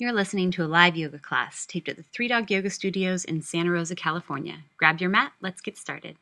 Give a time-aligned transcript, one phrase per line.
[0.00, 3.42] You're listening to a live yoga class taped at the Three Dog Yoga Studios in
[3.42, 4.58] Santa Rosa, California.
[4.76, 6.16] Grab your mat, let's get started.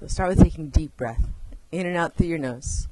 [0.00, 1.28] So start with taking deep breath
[1.70, 2.88] in and out through your nose.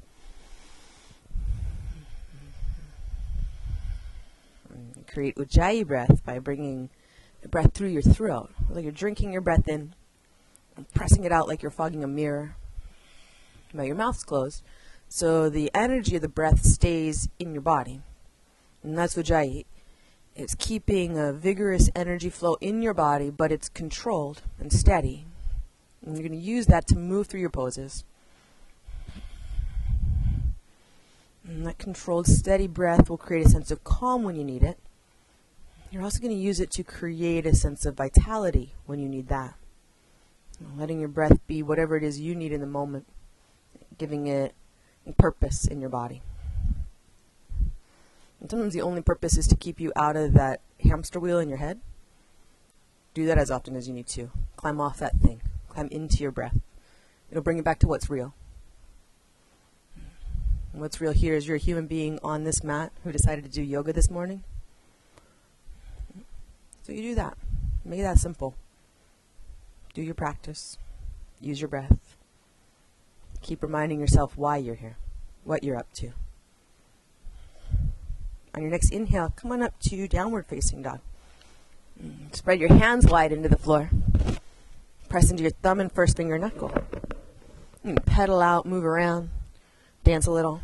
[5.07, 6.91] Create ujjayi breath by bringing
[7.41, 9.95] the breath through your throat, like you're drinking your breath in,
[10.95, 12.57] pressing it out like you're fogging a mirror.
[13.73, 14.63] But your mouth's closed,
[15.09, 18.01] so the energy of the breath stays in your body,
[18.83, 19.65] and that's ujjayi.
[20.37, 25.27] It's keeping a vigorous energy flow in your body, but it's controlled and steady.
[26.05, 28.05] And you're going to use that to move through your poses.
[31.47, 34.79] And that controlled, steady breath will create a sense of calm when you need it.
[35.91, 39.29] You're also going to use it to create a sense of vitality when you need
[39.29, 39.55] that.
[40.77, 43.07] Letting your breath be whatever it is you need in the moment,
[43.99, 44.55] giving it
[45.19, 46.23] purpose in your body.
[48.41, 51.49] And sometimes the only purpose is to keep you out of that hamster wheel in
[51.49, 51.81] your head.
[53.15, 54.31] Do that as often as you need to.
[54.57, 55.41] Climb off that thing.
[55.69, 56.59] Climb into your breath.
[57.31, 58.35] It'll bring you back to what's real.
[60.73, 63.51] And what's real here is you're a human being on this mat who decided to
[63.51, 64.43] do yoga this morning.
[66.83, 67.39] So you do that.
[67.85, 68.57] Make that simple.
[69.95, 70.77] Do your practice.
[71.41, 72.17] Use your breath.
[73.43, 74.97] Keep reminding yourself why you're here,
[75.45, 76.11] what you're up to.
[78.55, 81.01] On your next inhale, come on up to downward facing dog.
[82.33, 83.91] Spread your hands wide into the floor.
[85.09, 86.73] Press into your thumb and first finger knuckle.
[87.85, 89.31] You pedal out, move around,
[90.03, 90.61] dance a little.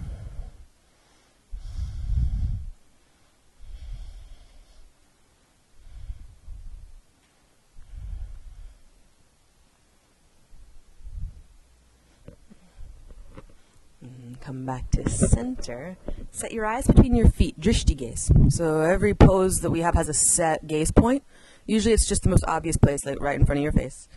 [14.50, 15.96] Come back to center.
[16.32, 18.32] Set your eyes between your feet, drishti gaze.
[18.48, 21.22] So every pose that we have has a set gaze point.
[21.66, 24.08] Usually it's just the most obvious place, like right in front of your face.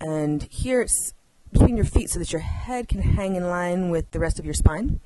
[0.00, 1.12] And here it's
[1.52, 4.46] between your feet so that your head can hang in line with the rest of
[4.46, 5.00] your spine.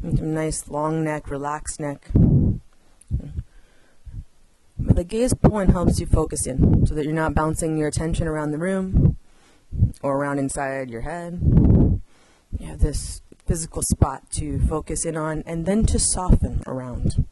[0.00, 2.10] Nice long neck, relaxed neck.
[4.76, 8.26] But the gaze point helps you focus in so that you're not bouncing your attention
[8.26, 9.16] around the room
[10.02, 11.38] or around inside your head.
[12.58, 17.26] You have this physical spot to focus in on and then to soften around.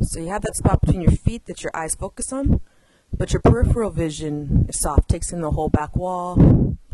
[0.00, 2.60] So you have that spot between your feet that your eyes focus on,
[3.12, 6.36] but your peripheral vision is soft, takes in the whole back wall,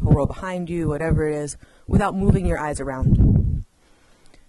[0.02, 3.66] whole row behind you, whatever it is, without moving your eyes around.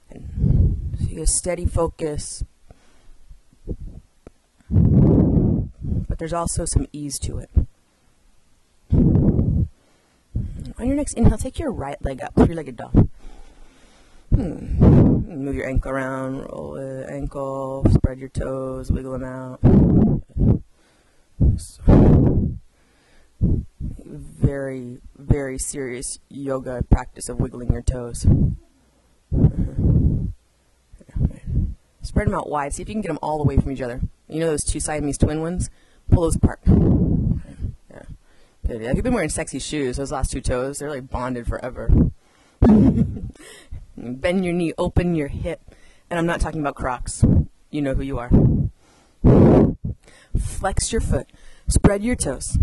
[0.10, 2.46] And so you get steady focus,
[4.70, 7.50] but there's also some ease to it.
[8.94, 9.68] On
[10.80, 13.10] your next inhale, take your right leg up, three-legged dog.
[14.36, 15.44] Hmm.
[15.46, 19.60] Move your ankle around, roll it, ankle, spread your toes, wiggle them out.
[21.58, 22.58] So,
[23.40, 28.26] very, very serious yoga practice of wiggling your toes.
[32.02, 32.74] Spread them out wide.
[32.74, 34.02] See if you can get them all away from each other.
[34.28, 35.70] You know those two Siamese twin ones?
[36.10, 36.60] Pull those apart.
[36.66, 38.04] Yeah.
[38.68, 38.82] Good.
[38.82, 41.90] You've been wearing sexy shoes, those last two toes, they're like bonded forever.
[43.96, 45.62] Bend your knee, open your hip.
[46.10, 47.24] And I'm not talking about Crocs.
[47.70, 48.30] You know who you are.
[50.38, 51.28] Flex your foot.
[51.68, 52.58] Spread your toes.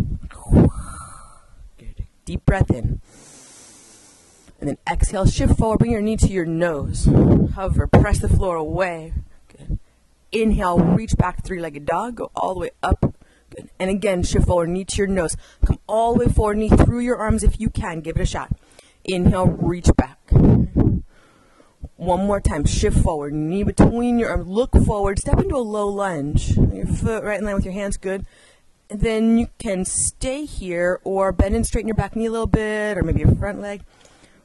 [1.78, 2.04] Good.
[2.24, 3.00] Deep breath in.
[4.60, 7.06] And then exhale, shift forward, bring your knee to your nose.
[7.54, 9.14] Hover, press the floor away.
[9.48, 9.78] Good.
[10.32, 13.14] Inhale, reach back, three legged dog, go all the way up.
[13.48, 13.70] Good.
[13.78, 15.34] And again, shift forward, knee to your nose.
[15.64, 18.00] Come all the way forward, knee through your arms if you can.
[18.00, 18.52] Give it a shot.
[19.04, 20.18] Inhale, reach back.
[22.00, 25.86] One more time, shift forward, knee between your arms, look forward, step into a low
[25.86, 26.56] lunge.
[26.56, 28.24] Your foot right in line with your hands, good.
[28.88, 32.46] And then you can stay here or bend and straighten your back knee a little
[32.46, 33.82] bit, or maybe your front leg.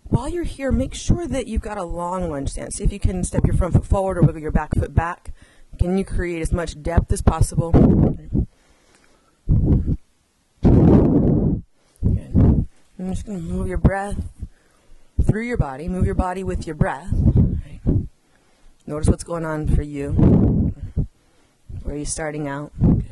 [0.04, 2.76] While you're here, make sure that you've got a long lunge stance.
[2.76, 5.34] See if you can step your front foot forward or wiggle your back foot back.
[5.80, 7.72] Can you create as much depth as possible?
[7.72, 8.48] Good.
[12.04, 12.68] I'm
[13.00, 14.30] just going to move your breath
[15.24, 15.88] through your body.
[15.88, 17.14] Move your body with your breath.
[17.66, 17.82] Right.
[18.86, 20.12] Notice what's going on for you.
[21.84, 22.72] Where are you starting out?
[22.80, 23.06] Good.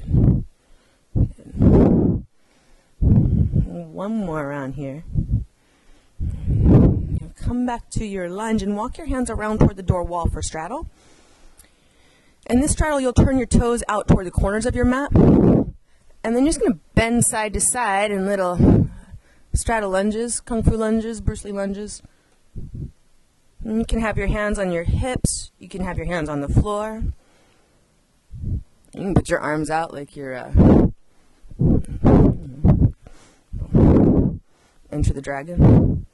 [1.15, 2.25] Good.
[2.99, 5.03] One more around here.
[7.35, 10.41] Come back to your lunge and walk your hands around toward the door wall for
[10.41, 10.87] straddle.
[12.47, 15.11] And this straddle, you'll turn your toes out toward the corners of your mat.
[15.13, 15.75] And
[16.23, 18.89] then you're just going to bend side to side in little
[19.53, 22.01] straddle lunges, kung fu lunges, Bruce Lee lunges.
[23.65, 25.51] You can have your hands on your hips.
[25.57, 27.03] You can have your hands on the floor.
[28.43, 28.61] You
[28.93, 30.51] can put your arms out like you're uh,
[34.91, 36.05] enter the dragon.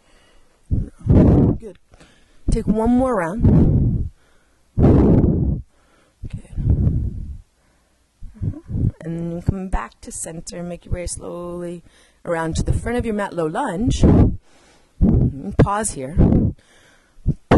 [1.08, 1.78] Good.
[2.52, 4.12] Take one more round.
[6.26, 6.54] Okay.
[9.02, 10.62] And then you come back to center.
[10.64, 11.84] Make your way slowly
[12.26, 14.04] around to the front of your mat, low lunge.
[15.58, 16.16] Pause here.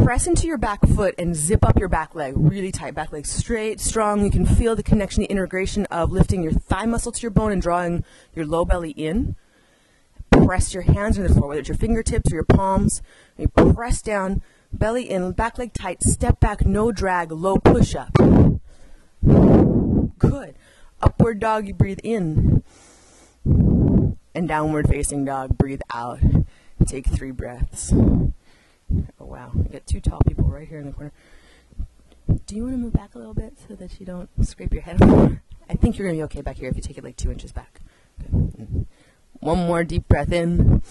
[0.04, 2.96] Press into your back foot and zip up your back leg, really tight.
[2.96, 4.24] Back leg straight, strong.
[4.24, 7.52] You can feel the connection, the integration of lifting your thigh muscle to your bone
[7.52, 8.04] and drawing
[8.34, 9.36] your low belly in.
[10.32, 13.02] Press your hands into the floor, whether it's your fingertips or your palms.
[13.38, 14.42] You press down,
[14.74, 18.14] belly in, back leg tight, step back, no drag, low push up.
[19.24, 20.56] Good.
[21.02, 22.64] Upward dog, you breathe in.
[23.46, 26.20] And downward facing dog, breathe out.
[26.88, 27.94] Take three breaths.
[29.20, 31.12] Oh wow, we got two tall people right here in the corner.
[32.46, 34.84] Do you want to move back a little bit so that you don't scrape your
[34.84, 35.02] head?
[35.70, 37.52] I think you're gonna be okay back here if you take it like two inches
[37.52, 37.82] back.
[38.20, 38.86] Good.
[39.40, 40.82] One more deep breath in.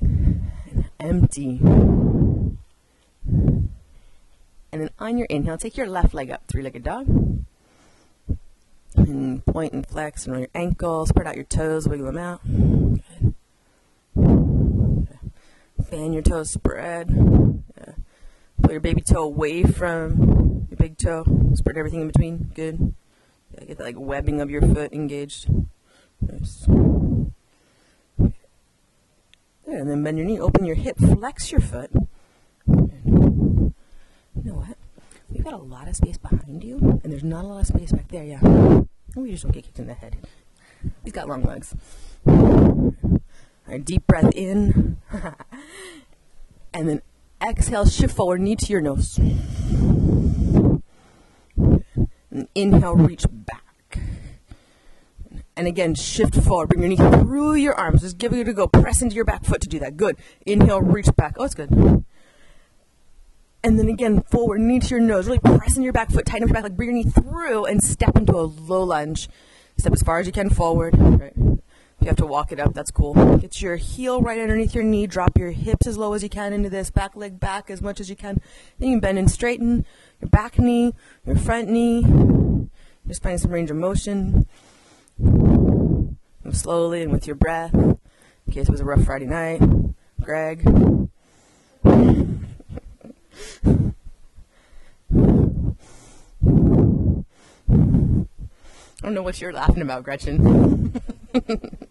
[0.00, 1.60] And empty.
[4.70, 7.06] And then on your inhale, take your left leg up, three-legged dog.
[8.96, 12.40] And point and flex and roll your ankles, spread out your toes, wiggle them out.
[12.44, 13.34] Good.
[15.86, 17.10] Fan your toes, spread.
[17.76, 17.92] Yeah.
[18.62, 21.24] Pull your baby toe away from your big toe.
[21.54, 22.50] Spread everything in between.
[22.54, 22.94] Good.
[23.54, 25.48] Yeah, get that like webbing of your foot engaged.
[26.20, 26.66] Nice.
[26.66, 27.32] Good.
[29.66, 31.90] And then bend your knee, open your hip, flex your foot.
[32.66, 33.72] You
[34.34, 34.76] know what?
[35.30, 37.92] We've got a lot of space behind you, and there's not a lot of space
[37.92, 38.40] back there, yeah.
[39.14, 40.16] We just don't get kicked in the head.
[41.04, 41.74] He's got long legs.
[43.68, 44.96] Right, deep breath in.
[46.72, 47.02] and then
[47.46, 49.18] exhale, shift forward, knee to your nose.
[51.58, 53.98] And inhale, reach back.
[55.54, 56.68] And again, shift forward.
[56.70, 58.02] Bring your knee through your arms.
[58.02, 58.68] Just give it a go.
[58.68, 59.96] Press into your back foot to do that.
[59.96, 60.16] Good.
[60.46, 61.34] Inhale, reach back.
[61.38, 61.70] Oh, it's good.
[63.64, 65.26] And then again, forward, knee to your nose.
[65.26, 66.24] Really press your back foot.
[66.24, 66.76] Tighten up your back leg.
[66.76, 69.28] Bring your knee through and step into a low lunge.
[69.76, 70.96] Step as far as you can forward.
[70.96, 71.57] Right.
[72.08, 73.12] You have to walk it up, that's cool.
[73.36, 75.06] Get your heel right underneath your knee.
[75.06, 76.90] Drop your hips as low as you can into this.
[76.90, 78.40] Back leg back as much as you can.
[78.78, 79.84] Then you bend and straighten
[80.18, 80.94] your back knee,
[81.26, 82.02] your front knee.
[83.06, 84.46] Just find some range of motion.
[86.50, 87.74] Slowly and with your breath.
[87.74, 87.98] In
[88.52, 89.60] case it was a rough Friday night.
[90.22, 90.62] Greg.
[90.64, 91.92] I
[99.02, 101.02] don't know what you're laughing about, Gretchen.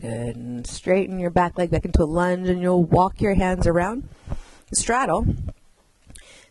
[0.00, 0.36] Good.
[0.36, 4.08] And straighten your back leg back into a lunge, and you'll walk your hands around.
[4.72, 5.26] Straddle.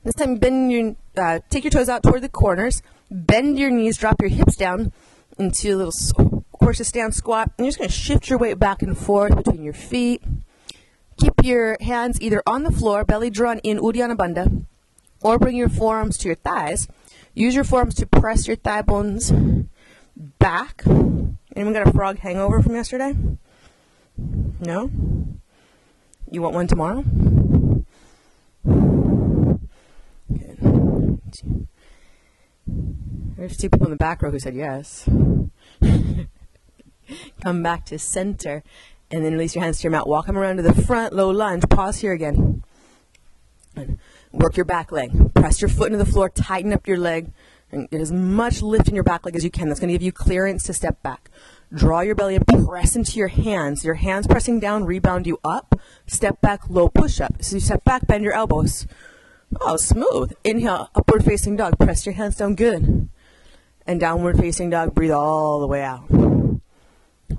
[0.03, 2.81] This time, bend your, uh, take your toes out toward the corners.
[3.09, 3.97] Bend your knees.
[3.97, 4.93] Drop your hips down
[5.38, 7.51] into a little horse's stance squat.
[7.57, 10.23] And you're just going to shift your weight back and forth between your feet.
[11.21, 14.65] Keep your hands either on the floor, belly drawn in Uddiyana Bandha,
[15.21, 16.88] or bring your forearms to your thighs.
[17.36, 19.31] Use your forearms to press your thigh bones
[20.39, 20.81] back.
[21.55, 23.15] Anyone got a frog hangover from yesterday?
[24.17, 24.89] No?
[26.31, 27.05] You want one tomorrow?
[33.38, 35.07] There's two people in the back row who said yes.
[37.43, 38.63] Come back to center
[39.12, 40.08] and then release your hands to your mat.
[40.08, 41.63] Walk them around to the front, low lunge.
[41.70, 42.63] Pause here again.
[44.32, 45.34] Work your back leg.
[45.34, 46.30] Press your foot into the floor.
[46.30, 47.32] Tighten up your leg.
[47.72, 49.68] And get as much lift in your back leg as you can.
[49.68, 51.30] That's going to give you clearance to step back.
[51.74, 53.86] Draw your belly and press into your hands.
[53.86, 55.80] Your hands pressing down, rebound you up.
[56.06, 57.41] Step back, low push up.
[57.41, 58.88] So you step back, bend your elbows.
[59.62, 60.34] Oh, smooth.
[60.44, 61.77] Inhale, upward facing dog.
[61.77, 63.10] Press your hands down, good.
[63.88, 66.30] And downward facing dog, breathe all the way out.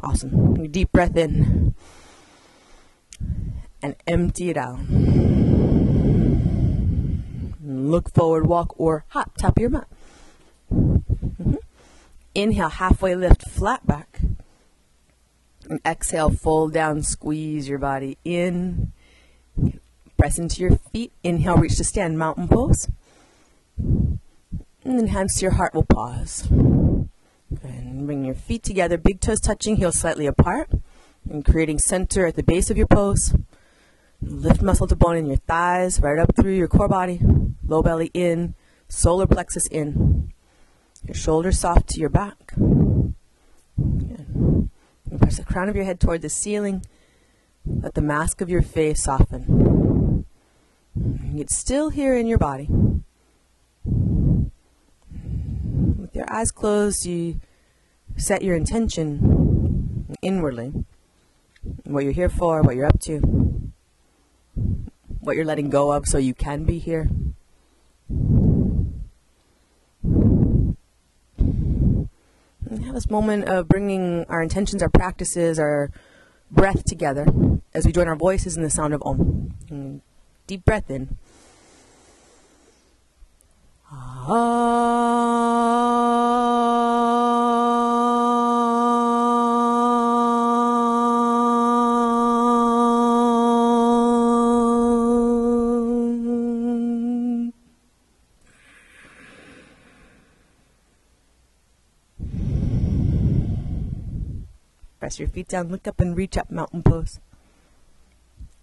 [0.00, 0.66] Awesome.
[0.70, 1.74] Deep breath in.
[3.82, 4.80] And empty it out.
[7.64, 9.88] Look forward, walk, or hop, top of your mat.
[10.72, 11.54] Mm-hmm.
[12.34, 14.20] Inhale, halfway lift, flat back.
[15.68, 18.92] And exhale, fold down, squeeze your body in.
[20.16, 21.12] Press into your feet.
[21.22, 22.88] Inhale, reach to stand, mountain pose.
[23.78, 24.18] And
[24.84, 26.48] then hands to your heart, we'll pause.
[27.62, 30.70] And bring your feet together, big toes touching, heels slightly apart.
[31.30, 33.34] And creating center at the base of your pose.
[34.20, 37.20] Lift muscle to bone in your thighs, right up through your core body.
[37.66, 38.54] Low belly in,
[38.88, 40.32] solar plexus in.
[41.04, 42.54] Your shoulders soft to your back.
[43.76, 44.70] Good.
[45.18, 46.84] Press the crown of your head toward the ceiling.
[47.66, 50.24] Let the mask of your face soften.
[51.36, 52.68] Get still here in your body.
[56.22, 57.40] Your eyes closed, you
[58.16, 60.72] set your intention inwardly.
[61.82, 63.18] What you're here for, what you're up to,
[65.18, 67.10] what you're letting go of so you can be here.
[68.08, 68.36] And
[72.84, 75.90] have this moment of bringing our intentions, our practices, our
[76.52, 77.26] breath together
[77.74, 79.56] as we join our voices in the sound of Om.
[79.68, 80.02] And
[80.46, 81.18] deep breath in.
[83.92, 84.00] Press
[105.18, 107.20] your feet down, look up and reach up, mountain pose.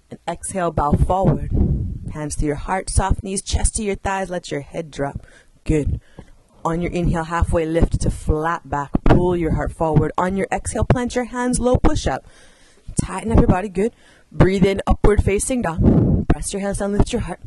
[0.09, 1.78] And exhale, bow forward.
[2.13, 5.25] Hands to your heart, soft knees, chest to your thighs, let your head drop.
[5.63, 5.99] Good.
[6.65, 8.91] On your inhale, halfway lift to flat back.
[9.05, 10.11] Pull your heart forward.
[10.17, 12.25] On your exhale, plant your hands low, push up.
[13.01, 13.93] Tighten up your body, good.
[14.31, 16.27] Breathe in, upward facing dog.
[16.27, 17.39] Press your hands down, lift your heart.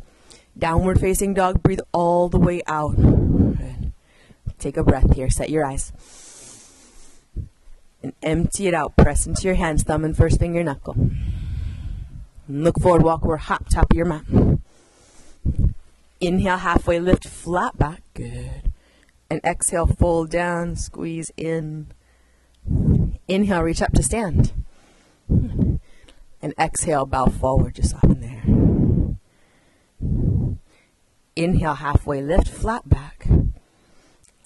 [0.57, 2.97] Downward facing dog, breathe all the way out.
[2.97, 3.92] Good.
[4.59, 5.92] Take a breath here, set your eyes.
[8.02, 8.97] And empty it out.
[8.97, 10.97] Press into your hands, thumb and first finger knuckle.
[12.49, 14.25] Look forward, walk over, hop, top of your mat.
[16.23, 18.00] Inhale, halfway lift, flat back.
[18.14, 18.73] Good.
[19.29, 21.88] And exhale, fold down, squeeze in.
[23.26, 24.52] Inhale, reach up to stand.
[25.29, 28.45] And exhale, bow forward, just soften there.
[31.35, 33.26] Inhale, halfway lift, flat back.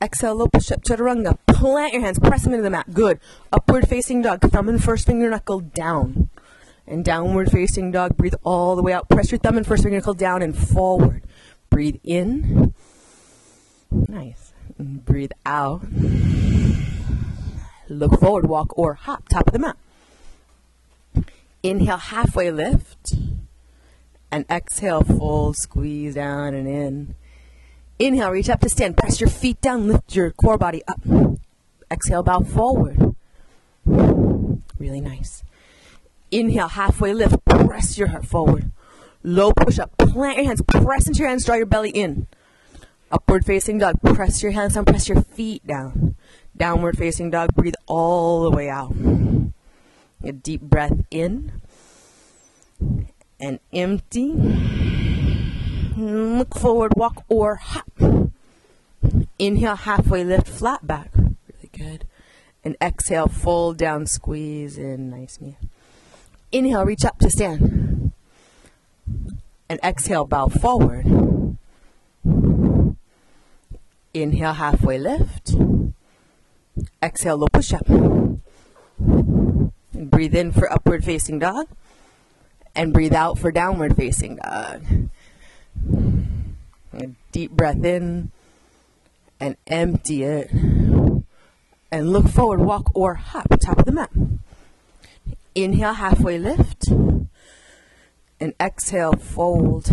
[0.01, 1.37] Exhale, low push up, chaturanga.
[1.47, 2.95] Plant your hands, press them into the mat.
[2.95, 3.21] Good.
[3.53, 6.31] Upward facing dog, thumb and first finger knuckle down
[6.87, 8.17] and downward facing dog.
[8.17, 9.11] Breathe all the way out.
[9.11, 11.23] Press your thumb and first finger knuckle down and forward.
[11.71, 12.75] Breathe in.
[13.91, 14.53] Nice.
[14.79, 15.83] Breathe out.
[17.89, 19.77] Look forward, walk or hop, top of the mat.
[21.63, 23.15] Inhale, halfway lift.
[24.31, 27.15] And exhale, fold, squeeze down and in.
[27.99, 28.97] Inhale, reach up to stand.
[28.97, 31.01] Press your feet down, lift your core body up.
[31.91, 33.15] Exhale, bow forward.
[33.85, 35.45] Really nice.
[36.31, 37.45] Inhale, halfway lift.
[37.45, 38.73] Press your heart forward.
[39.27, 39.91] Low push up.
[39.99, 40.63] Plant your hands.
[40.63, 41.45] Press into your hands.
[41.45, 42.29] Draw your belly in.
[43.11, 44.01] Upward facing dog.
[44.01, 44.85] Press your hands down.
[44.85, 46.15] Press your feet down.
[46.57, 47.53] Downward facing dog.
[47.57, 48.95] Breathe all the way out.
[50.23, 51.61] A deep breath in.
[53.41, 54.33] And empty.
[55.97, 57.91] Look forward, walk or hop.
[59.41, 61.11] Inhale, halfway lift, flat back.
[61.17, 62.07] Really good.
[62.63, 65.11] And exhale, fold down, squeeze in.
[65.11, 65.57] Nice knee.
[66.53, 67.96] Inhale, reach up to stand.
[69.69, 71.07] And exhale, bow forward.
[74.15, 75.55] Inhale, halfway lift.
[77.03, 77.87] Exhale, low push up.
[79.93, 81.69] Breathe in for upward facing dog.
[82.75, 84.85] And breathe out for downward facing dog.
[87.33, 88.31] Deep breath in
[89.41, 90.51] and empty it.
[91.93, 94.11] And look forward, walk or hop, top of the mat.
[95.55, 96.89] Inhale, halfway lift.
[98.39, 99.89] And exhale, fold.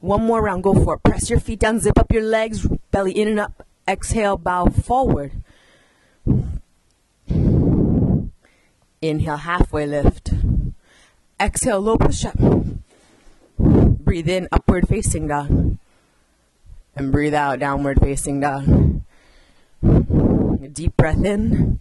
[0.00, 1.02] One more round, go for it.
[1.02, 3.66] Press your feet down, zip up your legs, belly in and up.
[3.88, 5.32] Exhale, bow forward.
[9.02, 10.30] Inhale, halfway lift.
[11.40, 12.36] Exhale, low push up.
[13.58, 15.78] Breathe in, upward facing dog.
[16.96, 19.00] And breathe out, downward facing dog.
[20.72, 21.80] Deep breath in.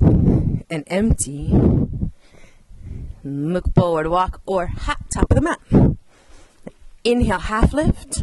[0.00, 1.52] And empty.
[3.22, 5.60] Look forward, walk or hop, top of the mat.
[7.04, 8.22] Inhale, half lift.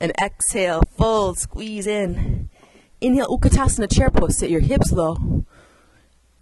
[0.00, 2.48] And exhale, fold, squeeze in.
[3.00, 5.44] Inhale, Utkatasana, chair pose, sit your hips low.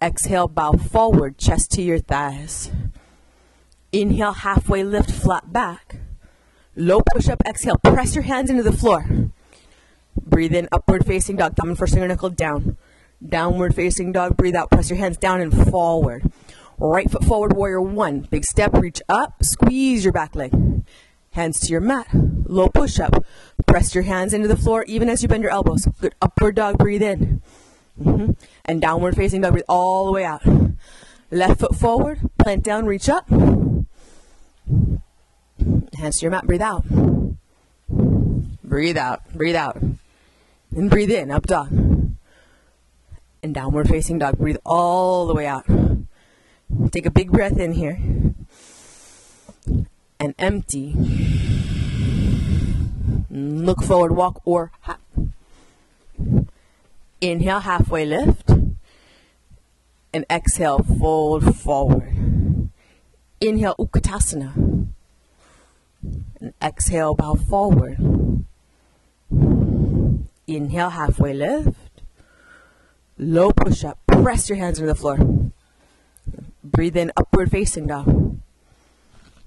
[0.01, 2.71] Exhale, bow forward, chest to your thighs.
[3.91, 5.97] Inhale, halfway lift, flat back.
[6.75, 7.77] Low push up, exhale.
[7.83, 9.05] Press your hands into the floor.
[10.19, 12.77] Breathe in, upward facing dog, thumb and first finger knuckle down.
[13.23, 14.71] Downward facing dog, breathe out.
[14.71, 16.31] Press your hands down and forward.
[16.83, 18.21] Right foot forward, warrior one.
[18.21, 20.51] Big step, reach up, squeeze your back leg.
[21.33, 22.07] Hands to your mat.
[22.11, 23.23] Low push up.
[23.67, 25.87] Press your hands into the floor even as you bend your elbows.
[26.01, 27.43] Good upward dog, breathe in.
[28.01, 28.31] Mm-hmm.
[28.65, 30.41] And downward facing dog, breathe all the way out.
[31.29, 33.29] Left foot forward, plant down, reach up.
[33.29, 33.77] Hands
[36.17, 36.83] to your mat, breathe out.
[38.63, 39.77] Breathe out, breathe out.
[40.75, 41.69] And breathe in, up dog.
[43.43, 44.39] And downward facing dog.
[44.39, 45.65] Breathe all the way out.
[46.91, 47.99] Take a big breath in here.
[50.19, 50.95] And empty.
[53.29, 54.99] Look forward, walk or hop.
[57.21, 58.49] Inhale, halfway lift.
[60.13, 62.69] And exhale, fold forward.
[63.39, 64.87] Inhale, Utkatasana.
[66.41, 67.97] And exhale, bow forward.
[70.47, 72.01] Inhale, halfway lift.
[73.17, 73.99] Low push up.
[74.07, 75.17] Press your hands into the floor.
[76.63, 78.39] Breathe in, upward facing dog.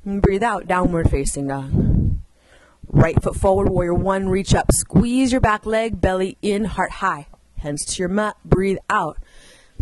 [0.05, 1.71] And breathe out, downward facing dog.
[2.89, 4.71] Right foot forward, warrior one, reach up.
[4.73, 7.27] Squeeze your back leg, belly in, heart high.
[7.59, 9.19] Hands to your mat, breathe out.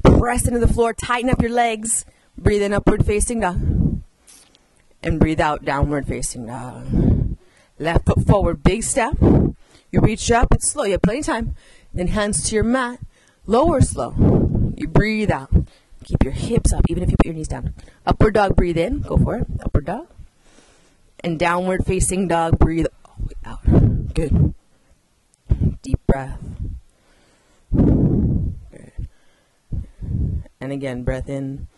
[0.02, 2.04] Press into the floor, tighten up your legs.
[2.38, 4.02] Breathe in, upward facing dog.
[5.02, 7.36] And breathe out, downward facing dog.
[7.78, 9.16] Left foot forward, big step.
[9.20, 11.56] You reach up, it's slow, you have plenty of time.
[11.92, 13.00] Then hands to your mat,
[13.46, 14.14] lower slow.
[14.76, 15.50] You breathe out.
[16.04, 17.74] Keep your hips up, even if you put your knees down.
[18.06, 19.46] Upward dog, breathe in, go for it.
[19.64, 20.08] Upward dog.
[21.20, 22.86] And downward facing dog, breathe
[23.44, 23.64] out.
[24.14, 24.54] Good.
[25.82, 26.38] Deep breath.
[27.74, 29.08] Good.
[30.60, 31.68] And again, breath in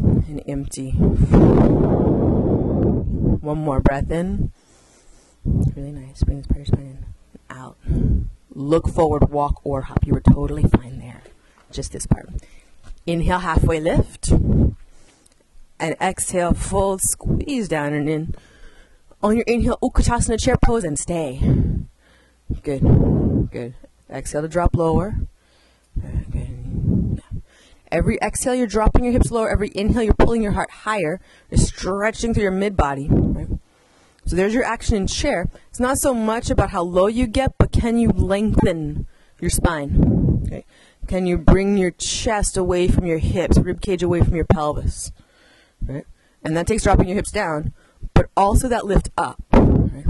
[0.00, 0.90] and empty.
[3.40, 4.52] One more breath in.
[5.44, 6.22] Really nice.
[6.22, 7.04] Bring this part of your spine in.
[7.50, 7.76] Out.
[8.50, 10.04] Look forward, walk or hop.
[10.04, 11.22] You were totally fine there.
[11.70, 12.28] Just this part.
[13.06, 14.30] Inhale, halfway lift.
[15.80, 18.34] And exhale, full squeeze down and in.
[19.22, 21.40] On your inhale, Utkatasana chair pose and stay.
[22.62, 23.50] Good.
[23.50, 23.74] Good.
[24.10, 25.16] Exhale to drop lower.
[27.90, 29.50] Every exhale, you're dropping your hips lower.
[29.50, 31.20] Every inhale, you're pulling your heart higher.
[31.50, 33.08] You're stretching through your mid body.
[33.10, 33.48] Right?
[34.26, 35.48] So there's your action in chair.
[35.70, 39.06] It's not so much about how low you get, but can you lengthen
[39.40, 40.42] your spine?
[40.46, 40.66] Okay.
[41.08, 45.10] Can you bring your chest away from your hips, rib cage away from your pelvis?
[45.84, 46.04] Right?
[46.44, 47.72] And that takes dropping your hips down,
[48.12, 49.42] but also that lift up.
[49.52, 50.04] Right?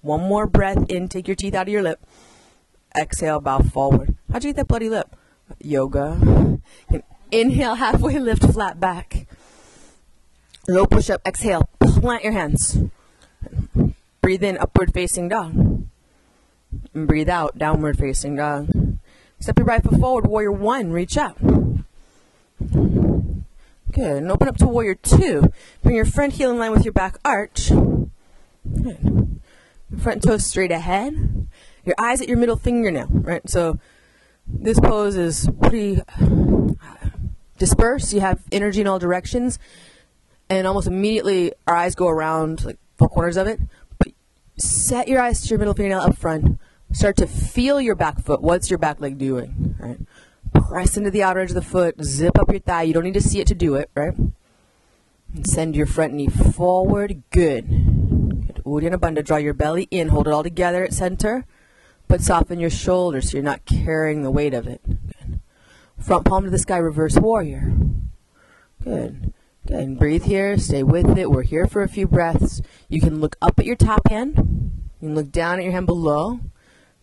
[0.00, 2.00] One more breath in, take your teeth out of your lip.
[2.98, 4.16] Exhale, bow forward.
[4.32, 5.14] How'd you get that bloody lip?
[5.60, 6.58] Yoga.
[6.88, 9.26] And inhale, halfway lift, flat back.
[10.66, 12.78] Low push up, exhale, plant your hands.
[14.22, 15.54] Breathe in, upward facing dog.
[16.94, 18.89] And breathe out, downward facing dog.
[19.40, 21.38] Step your right foot forward, warrior one, reach up.
[23.92, 24.22] Good.
[24.22, 25.50] And open up to warrior two.
[25.82, 27.70] Bring your front heel in line with your back arch.
[27.70, 29.40] Good.
[29.98, 31.48] Front toes straight ahead.
[31.84, 33.48] Your eyes at your middle fingernail, right?
[33.48, 33.78] So
[34.46, 37.08] this pose is pretty uh,
[37.58, 38.12] dispersed.
[38.12, 39.58] You have energy in all directions.
[40.48, 43.58] And almost immediately our eyes go around like four corners of it.
[43.98, 44.12] But
[44.58, 46.58] set your eyes to your middle fingernail up front.
[46.92, 48.42] Start to feel your back foot.
[48.42, 49.76] What's your back leg doing?
[49.78, 49.98] Right?
[50.52, 52.02] Press into the outer edge of the foot.
[52.02, 52.82] Zip up your thigh.
[52.82, 54.14] You don't need to see it to do it, right?
[54.16, 57.22] And send your front knee forward.
[57.30, 57.68] Good.
[57.68, 58.62] Good.
[58.64, 59.24] Uddiyana Bandha.
[59.24, 60.08] Draw your belly in.
[60.08, 61.46] Hold it all together at center.
[62.08, 64.80] But soften your shoulders so you're not carrying the weight of it.
[64.84, 65.40] Good.
[65.98, 66.78] Front palm to the sky.
[66.78, 67.72] Reverse warrior.
[68.82, 69.32] Good.
[69.66, 69.76] Good.
[69.76, 70.58] And breathe here.
[70.58, 71.30] Stay with it.
[71.30, 72.60] We're here for a few breaths.
[72.88, 74.72] You can look up at your top hand.
[75.00, 76.40] You can look down at your hand below.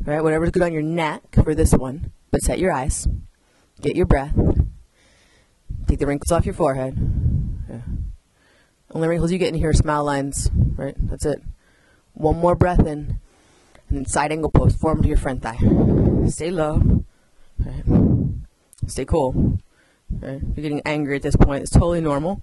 [0.04, 0.24] Right?
[0.24, 2.12] Whatever's good on your neck for this one.
[2.32, 3.08] But set your eyes.
[3.82, 4.36] Get your breath.
[5.88, 6.98] Take the wrinkles off your forehead.
[7.70, 7.82] Yeah.
[8.92, 10.50] Only wrinkles you get in here are smile lines.
[10.54, 10.96] Right?
[10.98, 11.42] That's it.
[12.14, 13.20] One more breath in.
[13.90, 14.76] And then side angle pose.
[14.76, 15.58] Form to your front thigh.
[16.28, 17.06] Stay low.
[17.60, 17.84] Right?
[18.88, 19.60] Stay cool.
[20.10, 20.42] Right?
[20.42, 21.64] You're getting angry at this point.
[21.64, 22.42] It's totally normal.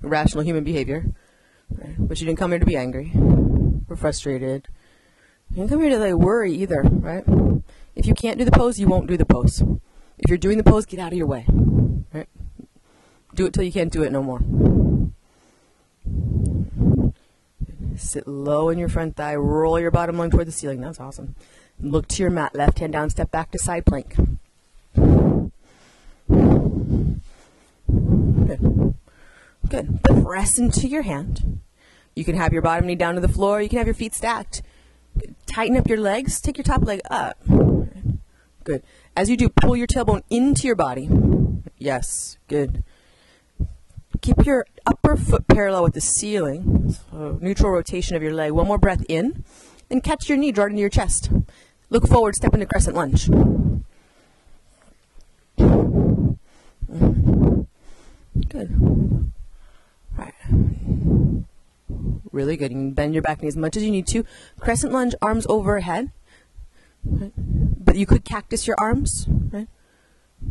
[0.00, 1.06] Rational human behavior.
[1.70, 1.94] Right?
[1.98, 3.12] But you didn't come here to be angry.
[3.14, 4.68] We're frustrated.
[5.52, 7.24] You don't come here to like worry either, right?
[7.94, 9.60] If you can't do the pose, you won't do the pose.
[10.18, 11.44] If you're doing the pose, get out of your way.
[12.12, 12.26] Right?
[13.34, 14.40] Do it till you can't do it no more.
[17.96, 20.80] Sit low in your front thigh, roll your bottom lung toward the ceiling.
[20.80, 21.34] That's awesome.
[21.78, 24.16] Look to your mat, left hand down, step back to side plank.
[28.46, 28.94] Good.
[29.68, 30.00] Good.
[30.02, 31.60] Press into your hand.
[32.14, 33.60] You can have your bottom knee down to the floor.
[33.60, 34.62] You can have your feet stacked.
[35.46, 36.40] Tighten up your legs.
[36.40, 37.38] Take your top leg up.
[38.64, 38.82] Good.
[39.16, 41.08] As you do, pull your tailbone into your body.
[41.78, 42.38] Yes.
[42.48, 42.82] Good.
[44.20, 46.94] Keep your upper foot parallel with the ceiling.
[47.10, 48.52] So neutral rotation of your leg.
[48.52, 49.44] One more breath in.
[49.88, 51.30] Then catch your knee, draw it into your chest.
[51.90, 53.28] Look forward, step into crescent lunge.
[58.48, 58.70] Good.
[60.18, 60.34] All right.
[62.32, 62.70] Really good.
[62.70, 64.24] You can bend your back knee as much as you need to.
[64.58, 66.10] Crescent lunge, arms overhead.
[67.04, 67.32] Right.
[67.36, 69.26] But you could cactus your arms.
[69.28, 69.68] Right.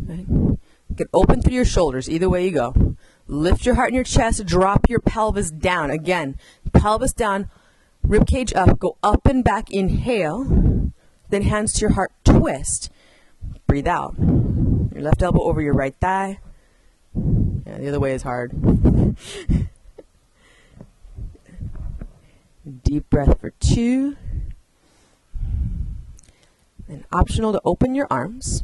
[0.05, 0.57] right.
[0.95, 2.95] Get open through your shoulders, either way you go.
[3.27, 5.89] Lift your heart in your chest, drop your pelvis down.
[5.89, 6.37] Again,
[6.73, 7.49] pelvis down,
[8.03, 10.91] rib cage up, go up and back, inhale,
[11.29, 12.89] then hands to your heart, twist.
[13.67, 14.15] Breathe out.
[14.19, 16.39] Your left elbow over your right thigh.
[17.15, 18.51] Yeah, the other way is hard.
[22.83, 24.15] Deep breath for two.
[26.87, 28.63] And optional to open your arms.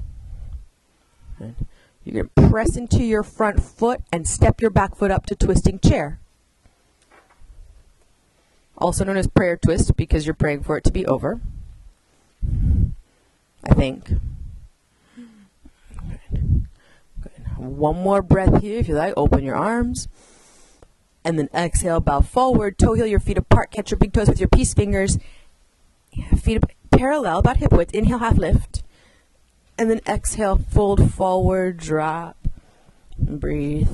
[1.39, 5.35] You're going to press into your front foot and step your back foot up to
[5.35, 6.19] twisting chair.
[8.77, 11.41] Also known as prayer twist because you're praying for it to be over.
[13.63, 14.05] I think.
[16.29, 16.67] Good.
[17.21, 17.31] Good.
[17.57, 19.13] One more breath here if you like.
[19.17, 20.07] Open your arms.
[21.27, 24.39] And then exhale, bow forward, toe heel your feet apart, catch your big toes with
[24.39, 25.19] your peace fingers.
[26.37, 27.93] Feet parallel, about hip width.
[27.93, 28.81] Inhale, half lift.
[29.77, 32.37] And then exhale, fold forward, drop,
[33.19, 33.89] breathe.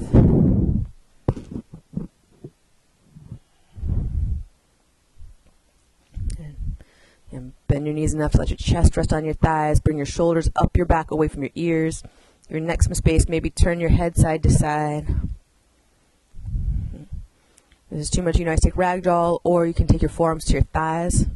[7.32, 9.80] And bend your knees enough to let your chest rest on your thighs.
[9.80, 12.04] Bring your shoulders up your back, away from your ears.
[12.48, 13.28] Your neck some space.
[13.28, 15.08] Maybe turn your head side to side.
[17.94, 20.46] This is too much, you can always take ragdoll, or you can take your forearms
[20.46, 21.28] to your thighs.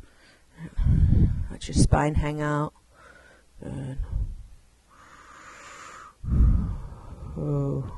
[1.52, 2.74] Let your spine hang out.
[7.39, 7.91] Oh,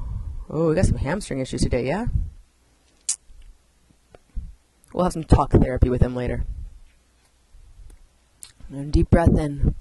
[0.49, 2.07] oh, we got some hamstring issues today, yeah?
[4.91, 6.43] We'll have some talk therapy with him later.
[8.69, 9.73] And deep breath in.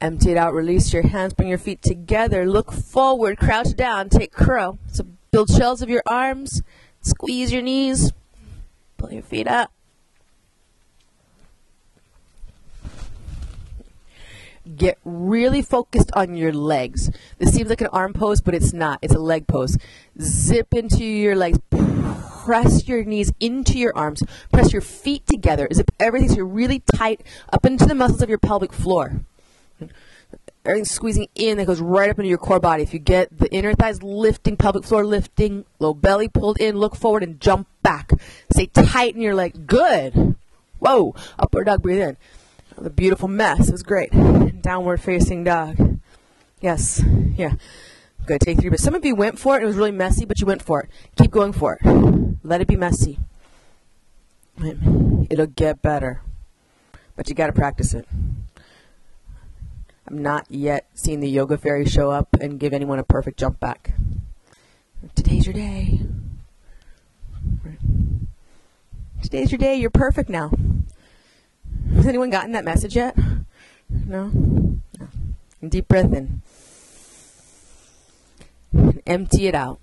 [0.00, 4.32] Empty it out, release your hands, bring your feet together, look forward, crouch down, take
[4.32, 4.78] crow.
[4.90, 6.62] So build shells of your arms,
[7.02, 8.12] squeeze your knees,
[8.96, 9.72] pull your feet up.
[14.76, 17.10] Get really focused on your legs.
[17.38, 18.98] This seems like an arm pose, but it's not.
[19.00, 19.78] It's a leg pose.
[20.20, 21.58] Zip into your legs.
[22.44, 24.22] Press your knees into your arms.
[24.52, 25.68] Press your feet together.
[25.72, 29.20] Zip everything so you're really tight up into the muscles of your pelvic floor.
[30.68, 32.82] Everything's squeezing in that goes right up into your core body.
[32.82, 36.94] If you get the inner thighs lifting, pelvic floor lifting, low belly pulled in, look
[36.94, 38.10] forward and jump back.
[38.52, 39.66] Stay tight in your leg.
[39.66, 40.36] Good.
[40.78, 41.14] Whoa.
[41.38, 42.16] Upward dog, breathe in.
[42.76, 43.68] The beautiful mess.
[43.68, 44.12] It was great.
[44.60, 46.00] Downward facing dog.
[46.60, 47.02] Yes.
[47.34, 47.54] Yeah.
[48.26, 48.42] Good.
[48.42, 48.68] Take three.
[48.68, 49.62] But some of you went for it.
[49.62, 50.90] It was really messy, but you went for it.
[51.16, 52.38] Keep going for it.
[52.44, 53.18] Let it be messy.
[55.30, 56.20] It'll get better.
[57.16, 58.06] But you got to practice it.
[60.10, 63.60] I'm not yet seeing the yoga fairy show up and give anyone a perfect jump
[63.60, 63.92] back.
[65.14, 66.00] Today's your day.
[69.22, 69.76] Today's your day.
[69.76, 70.50] You're perfect now.
[71.94, 73.18] Has anyone gotten that message yet?
[73.90, 74.30] No?
[74.98, 75.08] no.
[75.68, 76.40] Deep breath in.
[79.06, 79.78] Empty it out.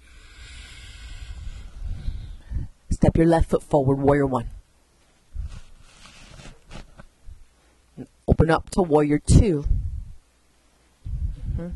[2.89, 4.49] Step your left foot forward, warrior one.
[8.27, 9.63] open up to warrior 2
[11.57, 11.69] mm-hmm.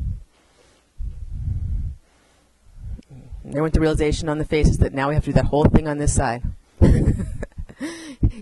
[3.46, 5.66] There went the realization on the faces that now we have to do that whole
[5.66, 6.44] thing on this side.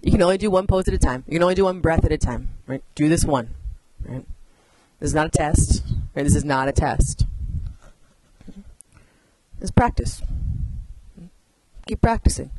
[0.07, 1.23] You can only do one pose at a time.
[1.27, 2.49] You can only do one breath at a time.
[2.65, 2.83] Right?
[2.95, 3.53] Do this one.
[4.03, 4.25] Right?
[4.99, 5.83] This is not a test.
[6.15, 6.23] Right?
[6.23, 7.25] This is not a test.
[9.61, 10.21] It's practice.
[11.87, 12.51] Keep practicing.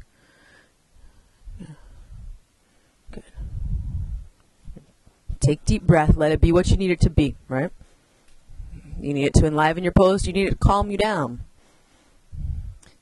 [3.10, 3.24] Good.
[5.40, 6.16] Take deep breath.
[6.16, 7.34] Let it be what you need it to be.
[7.48, 7.70] Right?
[9.00, 10.26] You need it to enliven your post.
[10.26, 11.40] You need it to calm you down.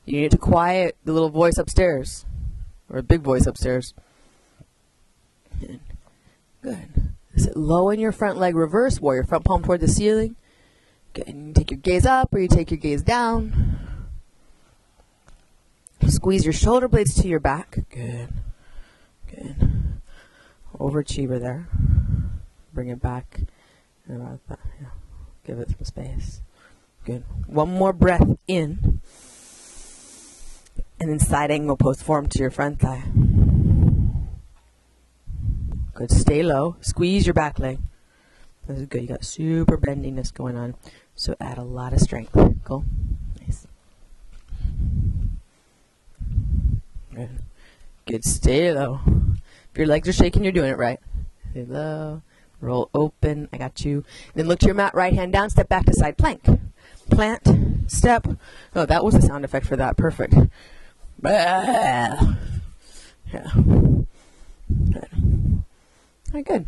[0.04, 2.24] You need it to quiet the little voice upstairs,
[2.88, 3.94] or a big voice upstairs.
[6.62, 6.88] Good.
[7.36, 10.36] Sit low in your front leg, reverse warrior, front palm toward the ceiling.
[11.12, 11.28] Good.
[11.28, 13.78] And you take your gaze up or you take your gaze down.
[16.06, 17.78] Squeeze your shoulder blades to your back.
[17.90, 18.28] Good.
[19.28, 19.56] Good.
[20.78, 21.68] Overachiever there.
[22.72, 23.40] Bring it back.
[24.08, 24.60] About that.
[24.80, 24.88] Yeah.
[25.46, 26.42] Give it some space.
[27.04, 27.22] Good.
[27.46, 29.00] One more breath in.
[30.98, 33.04] And then side angle post form to your front thigh.
[35.94, 36.10] Good.
[36.10, 36.76] Stay low.
[36.80, 37.78] Squeeze your back leg.
[38.66, 39.02] This is good.
[39.02, 40.74] You got super bendiness going on.
[41.14, 42.36] So add a lot of strength.
[42.64, 42.84] Cool.
[43.40, 43.68] Nice.
[47.14, 47.30] Good.
[48.04, 48.24] Good.
[48.24, 49.00] Stay low.
[49.70, 50.98] If your legs are shaking, you're doing it right.
[51.52, 52.22] Stay low.
[52.60, 53.48] Roll open.
[53.52, 54.04] I got you.
[54.34, 54.94] Then look to your mat.
[54.94, 55.50] Right hand down.
[55.50, 56.42] Step back to side plank.
[57.10, 58.26] plant step.
[58.74, 59.96] Oh, that was the sound effect for that.
[59.96, 60.34] Perfect.
[61.22, 62.34] Yeah.
[63.32, 65.08] Good.
[65.12, 66.66] All right, good.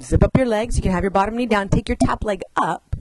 [0.00, 0.76] Zip up your legs.
[0.76, 1.68] You can have your bottom knee down.
[1.68, 2.96] Take your top leg up.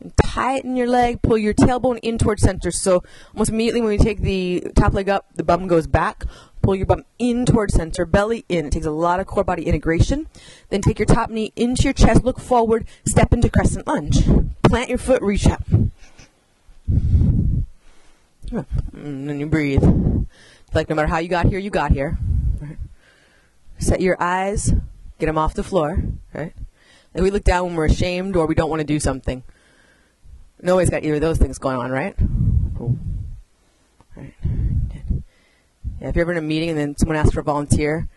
[0.00, 1.22] And tighten your leg.
[1.22, 2.70] Pull your tailbone in towards center.
[2.70, 3.02] So
[3.34, 6.24] almost immediately when we take the top leg up, the bum goes back.
[6.66, 8.66] Pull your bum in towards center, belly in.
[8.66, 10.26] It takes a lot of core body integration.
[10.68, 14.24] Then take your top knee into your chest, look forward, step into crescent lunge.
[14.64, 15.62] Plant your foot, reach up.
[16.90, 17.64] Mm,
[18.94, 19.84] and then you breathe.
[20.74, 22.18] Like no matter how you got here, you got here.
[23.78, 24.72] Set your eyes,
[25.20, 26.02] get them off the floor.
[26.34, 26.52] Right.
[27.14, 29.44] And we look down when we're ashamed or we don't want to do something.
[30.60, 32.16] Nobody's got either of those things going on, right?
[32.76, 32.96] Cool.
[34.16, 34.34] Right.
[36.06, 38.08] Yeah, if you're ever in a meeting and then someone asks for a volunteer,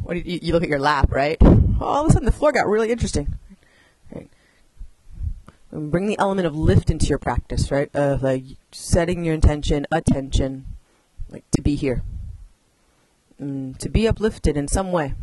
[0.00, 1.36] what do you, you look at your lap, right?
[1.80, 3.34] All of a sudden, the floor got really interesting.
[4.14, 4.30] Right.
[5.72, 7.90] And bring the element of lift into your practice, right?
[7.96, 10.66] Of like setting your intention, attention,
[11.28, 12.04] like to be here,
[13.42, 15.14] mm, to be uplifted in some way.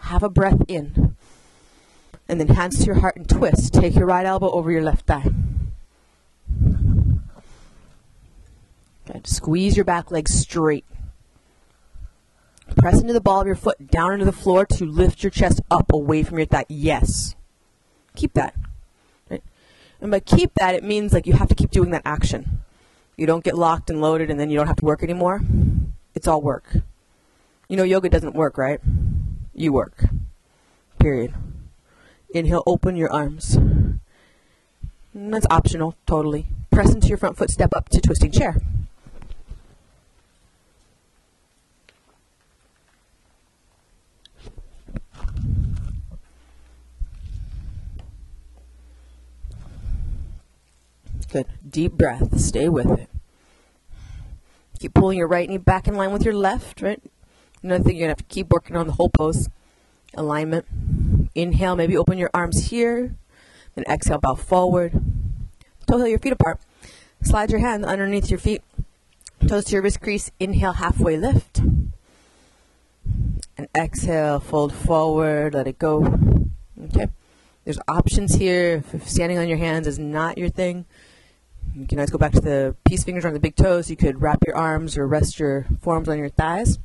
[0.00, 1.16] Have a breath in,
[2.28, 3.72] and then hands to your heart and twist.
[3.72, 5.30] Take your right elbow over your left thigh.
[9.10, 9.26] Good.
[9.26, 10.84] Squeeze your back leg straight.
[12.76, 15.60] Press into the ball of your foot down into the floor to lift your chest
[15.70, 16.66] up away from your thigh.
[16.68, 17.34] Yes.
[18.14, 18.54] Keep that.
[19.28, 19.42] Right?
[20.00, 22.60] And by keep that, it means like you have to keep doing that action.
[23.16, 25.40] You don't get locked and loaded and then you don't have to work anymore.
[26.14, 26.76] It's all work.
[27.68, 28.80] You know, yoga doesn't work, right?
[29.54, 30.04] You work.
[30.98, 31.34] Period.
[32.32, 33.54] Inhale, open your arms.
[33.54, 34.00] And
[35.12, 36.46] that's optional, totally.
[36.70, 38.56] Press into your front foot, step up to twisting chair.
[51.32, 51.46] Good.
[51.68, 52.38] Deep breath.
[52.40, 53.08] Stay with it.
[54.78, 57.00] Keep pulling your right knee back in line with your left, right?
[57.62, 59.48] Another thing you're going to have to keep working on the whole pose.
[60.14, 60.64] Alignment.
[61.34, 63.14] Inhale, maybe open your arms here.
[63.74, 64.92] Then exhale, bow forward.
[65.86, 66.58] Toe heel your feet apart.
[67.22, 68.62] Slide your hands underneath your feet.
[69.46, 70.30] Toes to your wrist crease.
[70.40, 71.58] Inhale, halfway lift.
[73.58, 76.18] And exhale, fold forward, let it go.
[76.86, 77.08] Okay.
[77.64, 78.82] There's options here.
[78.92, 80.86] If standing on your hands is not your thing,
[81.74, 83.90] you can always go back to the peace fingers on the big toes.
[83.90, 86.78] You could wrap your arms or rest your forearms on your thighs.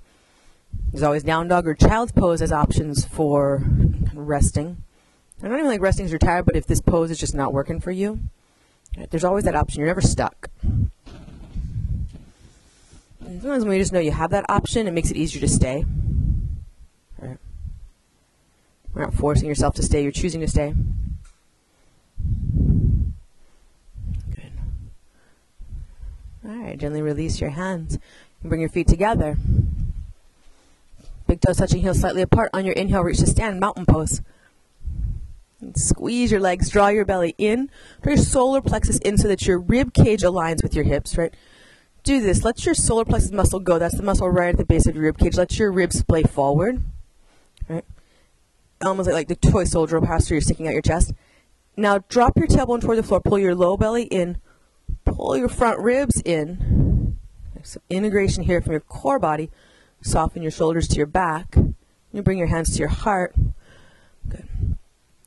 [0.91, 3.63] There's always down dog or child's pose as options for
[4.13, 4.77] resting.
[5.43, 7.53] I don't even like resting if you're tired, but if this pose is just not
[7.53, 8.19] working for you,
[9.09, 9.79] there's always that option.
[9.79, 10.49] You're never stuck.
[10.63, 10.91] And
[13.41, 15.85] sometimes when you just know you have that option, it makes it easier to stay.
[17.19, 17.37] Right.
[18.93, 20.73] You're not forcing yourself to stay, you're choosing to stay.
[24.29, 24.51] Good.
[26.47, 27.97] All right, gently release your hands.
[28.41, 29.37] And bring your feet together.
[31.27, 32.49] Big toes touching heels slightly apart.
[32.53, 34.21] On your inhale, reach to stand, mountain pose.
[35.61, 37.69] And squeeze your legs, draw your belly in,
[38.01, 41.33] draw your solar plexus in so that your rib cage aligns with your hips, right?
[42.03, 42.43] Do this.
[42.43, 43.79] Let your solar plexus muscle go.
[43.79, 45.37] That's the muscle right at the base of your rib cage.
[45.37, 46.83] Let your ribs splay forward,
[47.67, 47.85] right?
[48.83, 51.13] Almost like, like the toy soldier posture, you're sticking out your chest.
[51.75, 53.21] Now drop your tailbone toward the floor.
[53.21, 54.37] Pull your low belly in.
[55.05, 57.17] Pull your front ribs in.
[57.63, 59.49] Some integration here from your core body
[60.05, 61.55] Soften your shoulders to your back.
[62.13, 63.35] You bring your hands to your heart.
[64.29, 64.47] Good.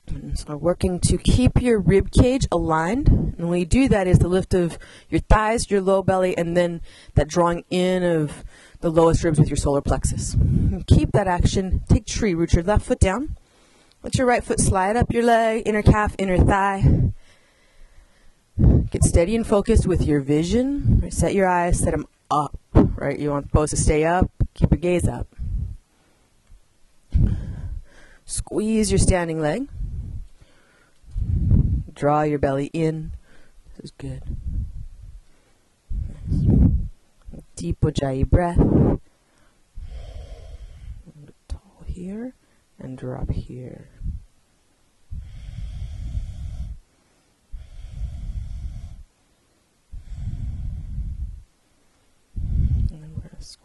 [0.07, 3.09] And so working to keep your rib cage aligned.
[3.09, 4.79] And when you do that is the lift of
[5.11, 6.81] your thighs, your low belly, and then
[7.15, 8.45] that drawing in of
[8.81, 10.35] the lowest ribs with your solar plexus.
[10.35, 11.83] And keep that action.
[11.89, 12.35] Take tree.
[12.35, 13.37] Root your left foot down.
[14.05, 17.11] Let your right foot slide up your leg, inner calf, inner thigh.
[18.91, 21.11] Get steady and focused with your vision.
[21.11, 22.59] Set your eyes, set them up.
[22.75, 23.19] Right?
[23.19, 24.31] You want the pose to stay up.
[24.55, 25.29] Keep your gaze up.
[28.25, 29.69] Squeeze your standing leg.
[31.95, 33.13] Draw your belly in.
[33.77, 34.23] This is good.
[37.57, 38.59] Deep Ujjayi breath.
[41.49, 42.35] Tall here
[42.79, 43.89] and drop here.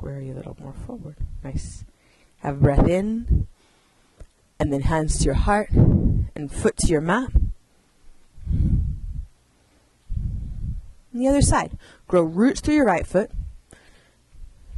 [0.03, 1.15] Square you a little more forward.
[1.45, 1.85] Nice.
[2.39, 3.47] Have breath in,
[4.59, 7.29] and then hands to your heart, and foot to your mat.
[8.51, 8.83] And
[11.13, 11.77] the other side.
[12.09, 13.31] Grow roots through your right foot.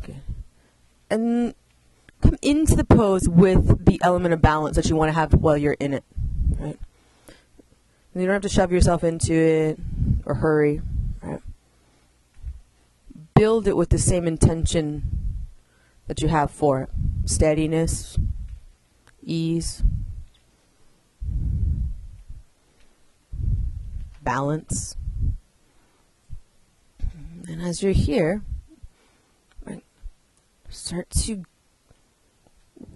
[0.06, 0.22] Good.
[1.10, 1.56] And
[2.22, 5.58] come into the pose with the element of balance that you want to have while
[5.58, 6.04] you're in it.
[6.60, 6.78] Right?
[8.14, 9.80] You don't have to shove yourself into it.
[10.24, 10.82] or hurry.
[13.36, 15.04] Build it with the same intention
[16.08, 16.89] that you have for it
[17.26, 18.17] steadiness,
[19.21, 19.84] ease,
[24.21, 24.95] balance.
[27.48, 28.41] And as you're here,
[29.65, 29.84] right,
[30.69, 31.43] start to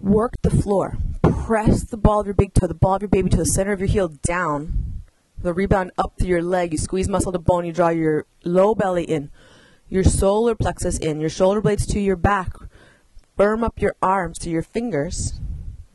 [0.00, 0.98] work the floor.
[1.22, 3.72] Press the ball of your big toe, the ball of your baby toe, the center
[3.72, 5.02] of your heel down.
[5.42, 6.72] The rebound up through your leg.
[6.72, 7.64] You squeeze muscle to bone.
[7.64, 9.30] You draw your low belly in,
[9.90, 12.54] your solar plexus in, your shoulder blades to your back.
[13.36, 15.40] Firm up your arms to your fingers.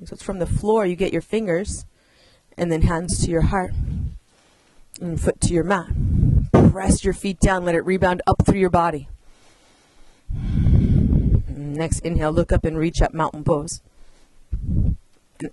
[0.04, 0.86] So it's from the floor.
[0.86, 1.86] You get your fingers,
[2.58, 3.74] and then hands to your heart,
[5.02, 5.90] and foot to your mat.
[6.52, 7.66] Press your feet down.
[7.66, 9.08] Let it rebound up through your body.
[11.48, 13.82] Next inhale, look up and reach up, mountain pose.
[14.52, 14.98] And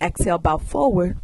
[0.00, 1.18] exhale, bow forward.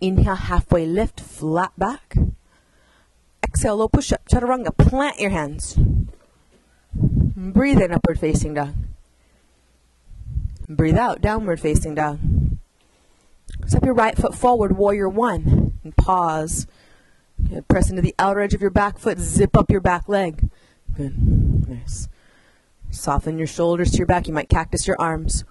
[0.00, 2.16] Inhale, halfway lift, flat back.
[3.50, 4.76] Exhale, low push up, chaturanga.
[4.76, 5.76] Plant your hands.
[6.94, 8.74] Breathe in, upward facing dog.
[10.68, 12.20] Breathe out, downward facing dog.
[13.66, 16.68] Step your right foot forward, warrior one, and pause.
[17.46, 20.48] Okay, press into the outer edge of your back foot, zip up your back leg.
[20.96, 21.68] Good.
[21.68, 22.08] Nice.
[22.90, 24.28] Soften your shoulders to your back.
[24.28, 25.44] You might cactus your arms.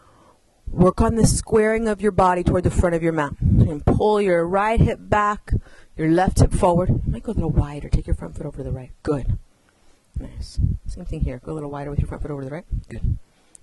[0.72, 3.34] Work on the squaring of your body toward the front of your mat.
[3.42, 5.54] And pull your right hip back,
[6.00, 7.08] your left hip forward.
[7.08, 7.90] Might go a little wider.
[7.90, 8.92] Take your front foot over to the right.
[9.04, 9.38] Good.
[10.20, 10.60] Nice.
[10.88, 11.40] Same thing here.
[11.46, 12.66] Go a little wider with your front foot over to the right.
[12.88, 13.18] Good.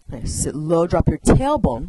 [0.09, 0.33] Nice.
[0.33, 0.87] Sit low.
[0.87, 1.89] Drop your tailbone.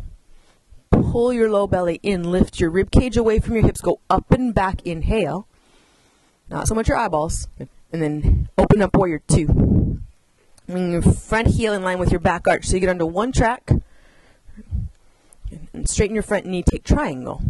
[0.89, 2.31] Pull your low belly in.
[2.31, 3.81] Lift your rib cage away from your hips.
[3.81, 4.81] Go up and back.
[4.83, 5.47] Inhale.
[6.49, 7.47] Not so much your eyeballs.
[7.57, 10.01] Good and then open up warrior two.
[10.67, 12.65] Bring your front heel in line with your back arch.
[12.65, 13.71] So you get onto one track.
[15.73, 17.41] And straighten your front knee, take triangle.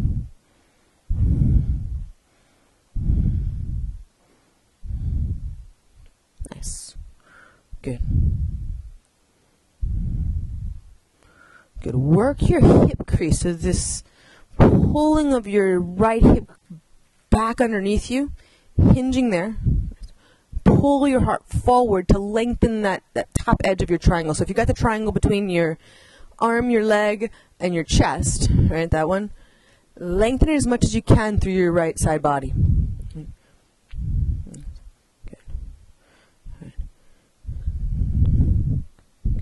[6.54, 6.96] Nice.
[7.88, 8.00] Good.
[11.82, 11.94] Good.
[11.94, 13.40] Work your hip crease.
[13.40, 14.02] So this
[14.58, 16.50] pulling of your right hip
[17.30, 18.32] back underneath you,
[18.76, 19.56] hinging there
[20.80, 24.34] pull your heart forward to lengthen that, that top edge of your triangle.
[24.34, 25.78] So if you've got the triangle between your
[26.38, 29.30] arm, your leg, and your chest, right, that one,
[29.96, 32.52] lengthen it as much as you can through your right side body.
[33.14, 33.32] Good.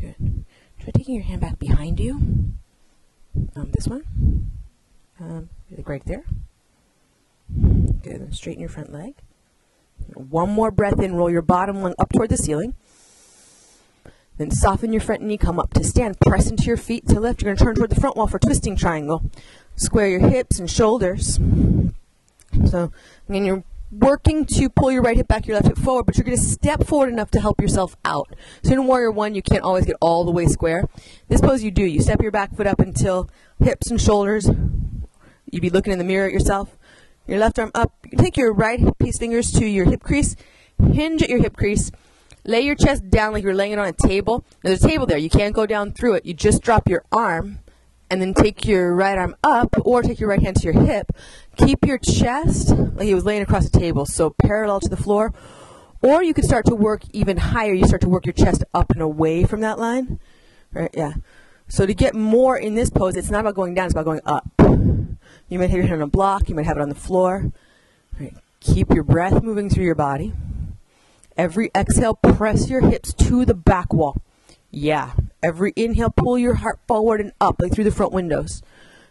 [0.00, 0.44] Good.
[0.80, 2.14] Try taking your hand back behind you.
[3.54, 4.50] Um, this one.
[5.20, 5.48] Um,
[5.84, 6.24] right there.
[8.02, 8.20] Good.
[8.20, 9.14] Then straighten your front leg.
[10.14, 12.74] One more breath in, roll your bottom lung up toward the ceiling.
[14.38, 17.40] Then soften your front knee, come up to stand, press into your feet to lift.
[17.40, 19.30] You're going to turn toward the front wall for twisting triangle.
[19.76, 21.38] Square your hips and shoulders.
[22.66, 22.92] So,
[23.28, 26.24] again, you're working to pull your right hip back, your left hip forward, but you're
[26.24, 28.34] going to step forward enough to help yourself out.
[28.62, 30.88] So in Warrior One, you can't always get all the way square.
[31.28, 31.84] This pose, you do.
[31.84, 34.50] You step your back foot up until hips and shoulders.
[35.50, 36.76] You'd be looking in the mirror at yourself
[37.26, 37.92] your left arm up.
[38.10, 40.36] You take your right peace fingers to your hip crease,
[40.92, 41.90] hinge at your hip crease,
[42.44, 44.44] lay your chest down like you're laying it on a table.
[44.62, 45.18] There's a table there.
[45.18, 46.26] You can't go down through it.
[46.26, 47.60] You just drop your arm
[48.08, 51.12] and then take your right arm up or take your right hand to your hip.
[51.56, 55.32] Keep your chest like it was laying across the table, so parallel to the floor.
[56.02, 57.72] Or you could start to work even higher.
[57.72, 60.20] You start to work your chest up and away from that line.
[60.72, 60.90] Right?
[60.94, 61.14] Yeah.
[61.68, 64.20] So to get more in this pose, it's not about going down, it's about going
[64.24, 64.46] up.
[65.48, 67.50] You might have your hand on a block, you might have it on the floor.
[68.20, 68.34] Right.
[68.60, 70.32] Keep your breath moving through your body.
[71.36, 74.16] Every exhale, press your hips to the back wall.
[74.70, 75.12] Yeah.
[75.42, 78.62] Every inhale, pull your heart forward and up, like through the front windows.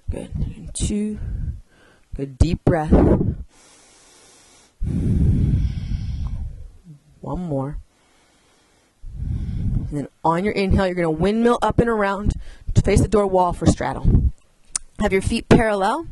[0.10, 0.30] Good.
[0.36, 1.20] And two.
[2.16, 2.38] Good.
[2.38, 2.92] Deep breath.
[7.22, 7.78] One more.
[9.18, 12.34] And then on your inhale, you're going to windmill up and around
[12.74, 14.32] to face the door wall for straddle.
[15.00, 16.08] Have your feet parallel.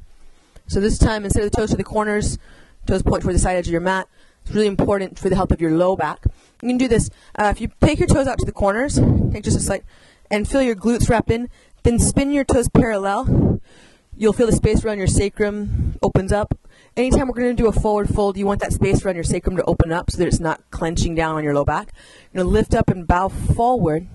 [0.68, 2.38] So this time, instead of the toes to the corners,
[2.86, 4.08] toes point toward the side edge of your mat.
[4.42, 6.26] It's really important for the help of your low back.
[6.62, 7.10] You can do this.
[7.38, 9.00] Uh, if you take your toes out to the corners,
[9.32, 9.84] take just a slight,
[10.30, 11.50] and feel your glutes wrap in,
[11.84, 13.62] then spin your toes parallel.
[14.16, 16.58] You'll feel the space around your sacrum opens up.
[16.96, 19.58] Anytime we're going to do a forward fold, you want that space around your sacrum
[19.58, 21.92] to open up so that it's not clenching down on your low back.
[22.32, 24.08] You're going to lift up and bow forward.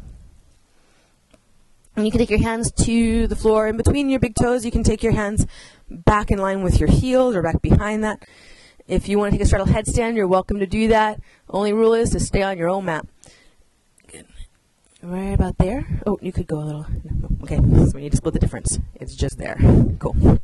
[1.96, 3.66] And you can take your hands to the floor.
[3.66, 5.46] In between your big toes, you can take your hands
[5.90, 8.24] back in line with your heels or back behind that.
[8.86, 11.20] If you want to take a straddle headstand, you're welcome to do that.
[11.50, 13.04] Only rule is to stay on your own mat
[15.02, 16.02] right about there.
[16.06, 16.86] Oh, you could go a little.
[17.42, 18.78] Okay, so we need to split the difference.
[18.94, 19.56] It's just there.
[19.98, 20.40] Cool.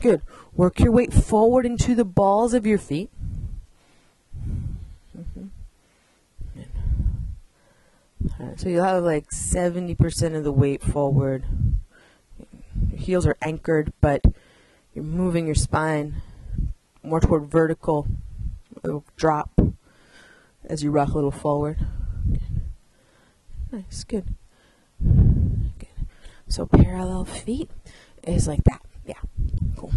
[0.00, 0.22] Good.
[0.54, 3.10] Work your weight forward into the balls of your feet.
[8.56, 11.44] So you'll have like 70% of the weight forward.
[12.90, 14.24] Your heels are anchored, but
[15.00, 16.20] you're moving your spine
[17.02, 18.06] more toward vertical.
[18.84, 19.58] It'll drop
[20.64, 21.78] as you rock a little forward.
[23.72, 24.34] Nice, good.
[25.02, 25.88] Good.
[26.48, 27.70] So parallel feet
[28.24, 28.82] is like that.
[29.06, 29.14] Yeah,
[29.76, 29.92] cool.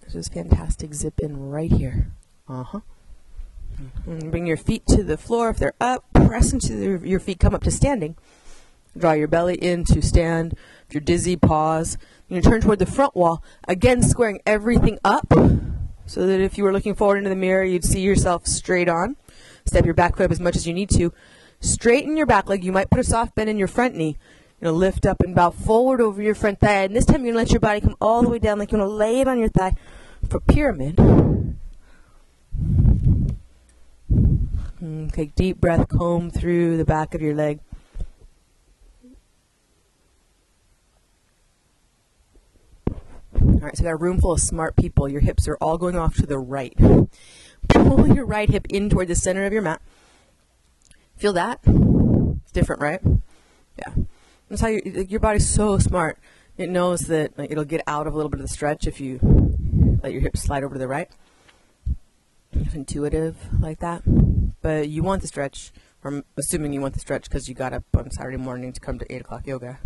[0.00, 0.94] This is fantastic.
[0.94, 2.08] Zip in right here.
[2.48, 2.80] Uh huh.
[4.04, 6.04] bring your feet to the floor if they're up.
[6.12, 7.38] Press into the, your feet.
[7.38, 8.16] Come up to standing.
[8.96, 10.54] Draw your belly in to stand.
[10.88, 11.96] If you're dizzy, pause.
[12.28, 13.42] You turn toward the front wall.
[13.66, 15.32] Again, squaring everything up
[16.06, 19.16] so that if you were looking forward into the mirror, you'd see yourself straight on.
[19.64, 21.12] Step your back foot up as much as you need to.
[21.60, 22.64] Straighten your back leg.
[22.64, 24.16] You might put a soft bend in your front knee.
[24.60, 26.84] You know, lift up and bow forward over your front thigh.
[26.84, 28.72] And this time you're going to let your body come all the way down like
[28.72, 29.74] you're going to lay it on your thigh
[30.28, 30.96] for pyramid.
[35.12, 37.60] Take deep breath, comb through the back of your leg.
[43.40, 45.08] All right, so we got a room full of smart people.
[45.08, 46.76] Your hips are all going off to the right.
[47.68, 49.80] Pull your right hip in toward the center of your mat.
[51.16, 51.60] Feel that?
[51.64, 53.00] It's different, right?
[53.78, 53.94] Yeah.
[54.48, 56.18] That's how your, your body's so smart.
[56.58, 59.00] It knows that like, it'll get out of a little bit of the stretch if
[59.00, 59.18] you
[60.02, 61.08] let your hips slide over to the right.
[62.52, 64.02] It's intuitive like that.
[64.60, 65.72] But you want the stretch,
[66.04, 68.98] I'm assuming you want the stretch because you got up on Saturday morning to come
[68.98, 69.78] to 8 o'clock yoga.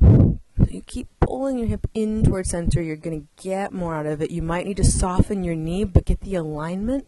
[0.00, 0.38] So
[0.68, 2.82] you keep pulling your hip in towards center.
[2.82, 4.32] You're going to get more out of it.
[4.32, 7.06] You might need to soften your knee, but get the alignment.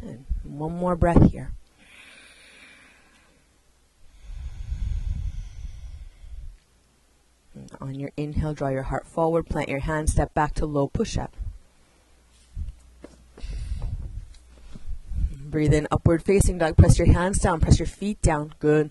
[0.00, 1.52] And one more breath here.
[7.80, 11.16] on your inhale, draw your heart forward, plant your hands, step back to low push
[15.50, 16.76] Breathe in, upward facing dog.
[16.76, 18.54] Press your hands down, press your feet down.
[18.60, 18.90] Good.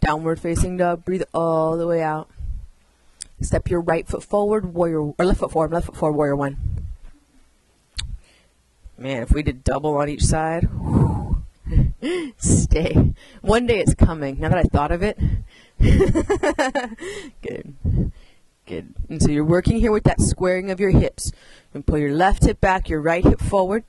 [0.00, 1.04] Downward facing dog.
[1.04, 2.28] Breathe all the way out.
[3.40, 6.56] Step your right foot forward, warrior, or left foot forward, left foot forward, warrior one.
[8.98, 10.68] Man, if we did double on each side,
[12.36, 13.14] stay.
[13.40, 14.38] One day it's coming.
[14.38, 15.18] Now that I thought of it,
[17.40, 17.74] good,
[18.66, 18.94] good.
[19.08, 21.32] And so you're working here with that squaring of your hips.
[21.72, 23.84] And pull your left hip back, your right hip forward.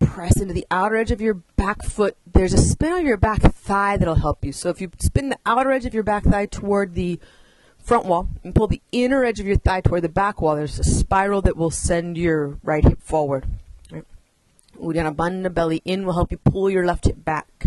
[0.00, 2.16] Press into the outer edge of your back foot.
[2.32, 4.52] There's a spin on your back thigh that'll help you.
[4.52, 7.20] So if you spin the outer edge of your back thigh toward the
[7.78, 10.78] front wall and pull the inner edge of your thigh toward the back wall, there's
[10.78, 13.46] a spiral that will send your right hip forward.
[13.90, 14.04] Right.
[14.80, 17.66] Uddiyana belly in will help you pull your left hip back.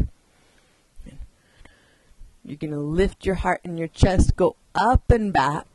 [2.43, 5.67] You're going to lift your heart and your chest, go up and back.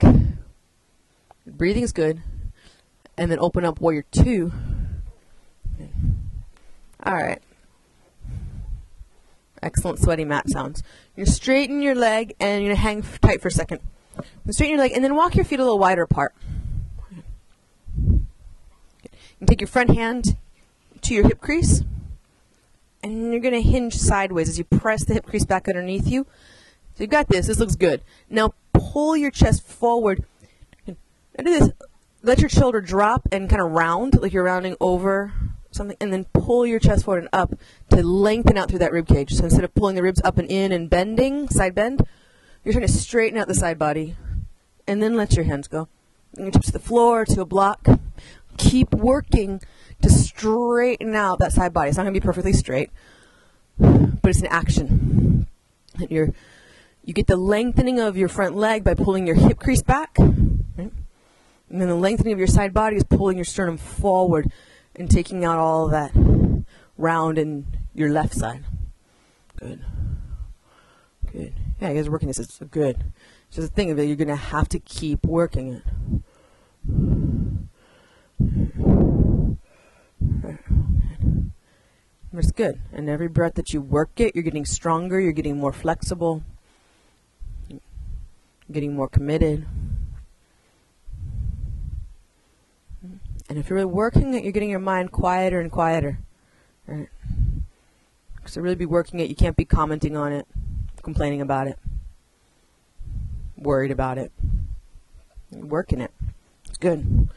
[1.47, 2.21] Breathing is good.
[3.17, 4.53] And then open up warrior two.
[7.07, 7.41] All right.
[9.63, 10.83] Excellent sweaty mat sounds.
[11.17, 13.81] You're straighten your leg and you're gonna hang tight for a second.
[14.51, 16.35] Straighten your leg and then walk your feet a little wider apart.
[17.97, 20.37] You take your front hand
[21.03, 21.83] to your hip crease
[23.03, 26.27] and you're gonna hinge sideways as you press the hip crease back underneath you.
[26.95, 27.47] So you've got this.
[27.47, 28.03] This looks good.
[28.31, 30.25] Now pull your chest forward.
[30.87, 30.97] And
[31.39, 31.71] do this.
[32.23, 35.33] Let your shoulder drop and kind of round, like you're rounding over
[35.75, 37.55] something, and then pull your chest forward and up
[37.91, 39.33] to lengthen out through that rib cage.
[39.33, 42.07] So instead of pulling the ribs up and in and bending, side bend,
[42.65, 44.17] you're trying to straighten out the side body,
[44.87, 45.89] and then let your hands go.
[46.35, 47.87] Fingertips to the floor, to a block.
[48.57, 49.61] Keep working
[50.03, 51.89] to straighten out that side body.
[51.89, 52.91] It's not going to be perfectly straight,
[53.79, 55.47] but it's an action.
[55.99, 56.33] And you're,
[57.05, 60.17] you get the lengthening of your front leg by pulling your hip crease back.
[60.19, 60.93] Right?
[61.71, 64.51] And then the lengthening of your side body is pulling your sternum forward
[64.97, 66.13] and taking out all that
[66.97, 68.65] round in your left side.
[69.57, 69.85] Good.
[71.33, 71.55] Good.
[71.81, 72.39] Yeah, you guys are working this.
[72.39, 73.05] It's good.
[73.49, 75.83] It's just the thing of it, you're going to have to keep working it.
[82.37, 82.81] It's good.
[82.93, 86.43] And every breath that you work it, you're getting stronger, you're getting more flexible,
[88.71, 89.67] getting more committed.
[93.49, 96.19] And if you're really working it, you're getting your mind quieter and quieter.
[96.87, 97.09] Right?
[98.47, 100.47] To really be working it, you can't be commenting on it,
[101.03, 101.79] complaining about it,
[103.57, 104.33] worried about it.
[105.51, 106.13] You're working it.
[106.67, 107.29] It's good.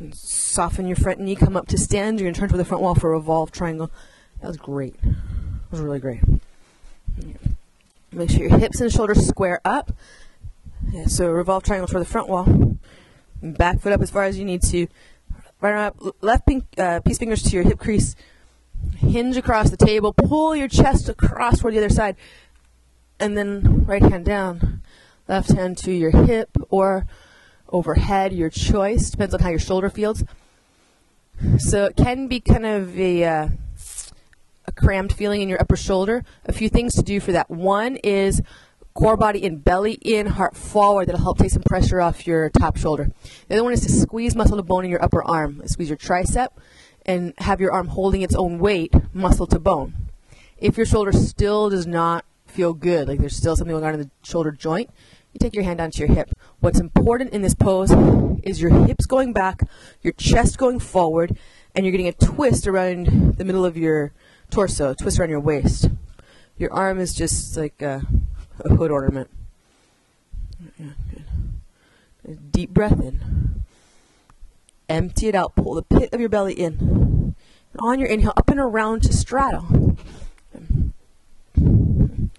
[0.00, 2.18] And soften your front knee, come up to stand.
[2.18, 3.90] You're going to turn toward the front wall for a revolve triangle.
[4.40, 5.00] That was great.
[5.02, 6.20] That was really great.
[8.12, 9.92] Make sure your hips and shoulders square up.
[10.90, 12.76] Yeah, so revolve triangle toward the front wall.
[13.42, 14.88] Back foot up as far as you need to.
[15.60, 18.16] Right arm up, left pink, uh, peace fingers to your hip crease.
[18.96, 20.14] Hinge across the table.
[20.14, 22.16] Pull your chest across toward the other side.
[23.18, 24.80] And then right hand down.
[25.28, 27.06] Left hand to your hip or
[27.68, 29.10] overhead, your choice.
[29.10, 30.24] Depends on how your shoulder feels.
[31.58, 33.48] So it can be kind of a, uh,
[34.66, 36.24] a crammed feeling in your upper shoulder.
[36.46, 37.50] A few things to do for that.
[37.50, 38.40] One is
[39.00, 41.08] core body in, belly in, heart forward.
[41.08, 43.10] That'll help take some pressure off your top shoulder.
[43.48, 45.62] The other one is to squeeze muscle to bone in your upper arm.
[45.66, 46.48] Squeeze your tricep
[47.06, 49.94] and have your arm holding its own weight, muscle to bone.
[50.58, 54.00] If your shoulder still does not feel good, like there's still something going on in
[54.00, 54.90] the shoulder joint,
[55.32, 56.32] you take your hand onto your hip.
[56.60, 57.90] What's important in this pose
[58.42, 59.62] is your hips going back,
[60.02, 61.38] your chest going forward,
[61.74, 64.12] and you're getting a twist around the middle of your
[64.50, 65.88] torso, twist around your waist.
[66.58, 68.02] Your arm is just like a,
[68.64, 69.30] a hood ornament.
[72.50, 73.62] Deep breath in.
[74.88, 75.54] Empty it out.
[75.54, 77.34] Pull the pit of your belly in.
[77.72, 79.96] And on your inhale, up and around to straddle.
[81.56, 82.30] You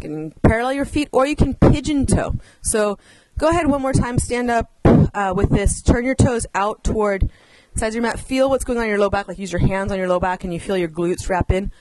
[0.00, 2.34] can parallel your feet or you can pigeon toe.
[2.62, 2.98] So
[3.36, 5.82] go ahead one more time, stand up uh, with this.
[5.82, 7.28] Turn your toes out toward
[7.74, 8.20] sides of your mat.
[8.20, 10.20] Feel what's going on in your low back, like use your hands on your low
[10.20, 11.72] back and you feel your glutes wrap in.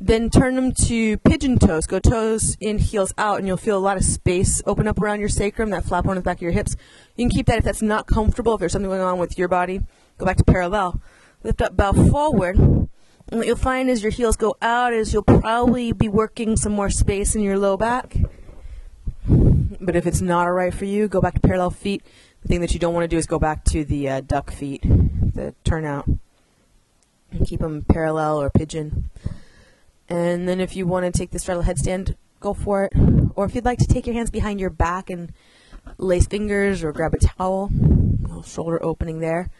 [0.00, 1.86] Then turn them to pigeon toes.
[1.86, 5.20] Go toes in, heels out, and you'll feel a lot of space open up around
[5.20, 6.76] your sacrum, that flap on the back of your hips.
[7.16, 9.48] You can keep that if that's not comfortable, if there's something going on with your
[9.48, 9.80] body.
[10.18, 11.00] Go back to parallel.
[11.42, 12.56] Lift up, bow forward.
[12.58, 12.88] And
[13.38, 16.90] what you'll find as your heels go out is you'll probably be working some more
[16.90, 18.16] space in your low back.
[19.26, 22.02] But if it's not all right for you, go back to parallel feet.
[22.42, 24.50] The thing that you don't want to do is go back to the uh, duck
[24.50, 26.08] feet, the turnout.
[27.30, 29.10] And keep them parallel or pigeon.
[30.08, 32.92] And then if you want to take the straddle headstand, go for it.
[33.34, 35.32] Or if you'd like to take your hands behind your back and
[35.98, 37.70] lace fingers or grab a towel,
[38.44, 39.50] shoulder opening there.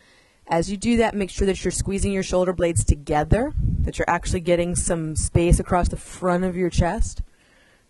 [0.46, 4.08] As you do that, make sure that you're squeezing your shoulder blades together, that you're
[4.08, 7.20] actually getting some space across the front of your chest.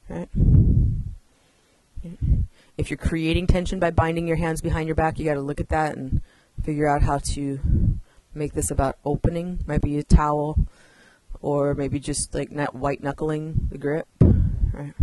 [0.08, 0.28] Right?
[2.76, 5.60] If you're creating tension by binding your hands behind your back, you got to look
[5.60, 6.20] at that and
[6.62, 7.60] figure out how to
[8.34, 9.60] make this about opening.
[9.66, 10.58] Might be a towel,
[11.40, 14.06] or maybe just like not white knuckling the grip.
[14.20, 14.94] Right.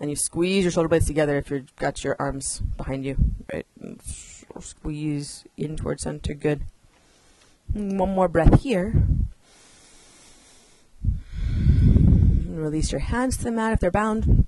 [0.00, 3.16] and you squeeze your shoulder blades together if you've got your arms behind you,
[3.52, 3.66] right?
[4.60, 6.62] Squeeze in towards center, good.
[7.72, 9.02] One more breath here.
[12.46, 14.46] Release your hands to the mat if they're bound.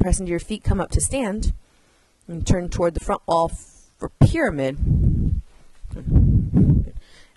[0.00, 1.52] Press into your feet, come up to stand,
[2.28, 3.50] and turn toward the front wall
[3.98, 4.78] for pyramid.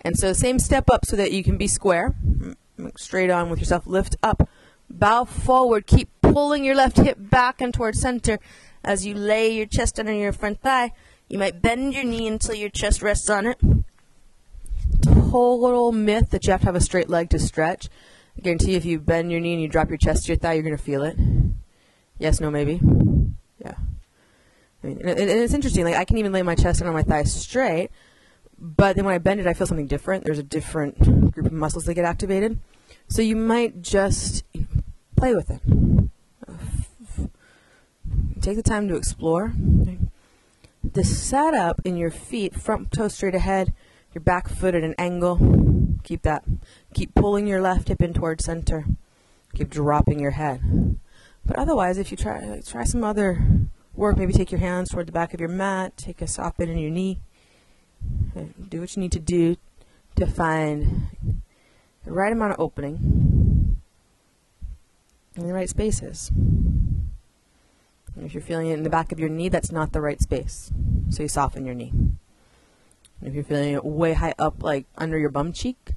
[0.01, 2.16] And so, same step up so that you can be square.
[2.97, 3.88] Straight on with yourself.
[3.88, 4.47] Lift up
[4.89, 5.86] Bow forward.
[5.86, 8.39] Keep pulling your left hip back and towards center
[8.84, 10.93] as you lay your chest under your front thigh.
[11.28, 13.58] You might bend your knee until your chest rests on it.
[15.03, 17.89] Total myth that you have to have a straight leg to stretch.
[18.38, 20.53] I guarantee if you bend your knee and you drop your chest to your thigh,
[20.53, 21.18] you're going to feel it.
[22.18, 22.80] Yes, no, maybe.
[23.60, 23.76] Yeah.
[24.84, 25.84] I mean, and it's interesting.
[25.84, 27.89] Like I can even lay my chest and on my thighs straight,
[28.60, 30.26] but then when I bend it, I feel something different.
[30.26, 32.60] There's a different group of muscles that get activated.
[33.08, 34.43] So you might just
[35.16, 35.62] play with it.
[38.41, 39.53] Take the time to explore.
[40.84, 43.74] The setup in your feet, front toe straight ahead,
[44.14, 45.99] your back foot at an angle.
[46.03, 46.43] Keep that.
[46.93, 48.86] Keep pulling your left hip in towards center.
[49.53, 50.97] Keep dropping your head.
[51.45, 53.45] But otherwise, if you try try some other
[53.95, 56.72] work, maybe take your hands toward the back of your mat, take a soft bend
[56.72, 57.20] in your knee.
[58.69, 59.57] Do what you need to do
[60.15, 61.09] to find
[62.05, 63.81] the right amount of opening
[65.35, 66.31] in the right spaces.
[68.17, 70.21] And if you're feeling it in the back of your knee, that's not the right
[70.21, 70.71] space.
[71.09, 71.91] So you soften your knee.
[71.91, 75.91] And if you're feeling it way high up, like under your bum cheek,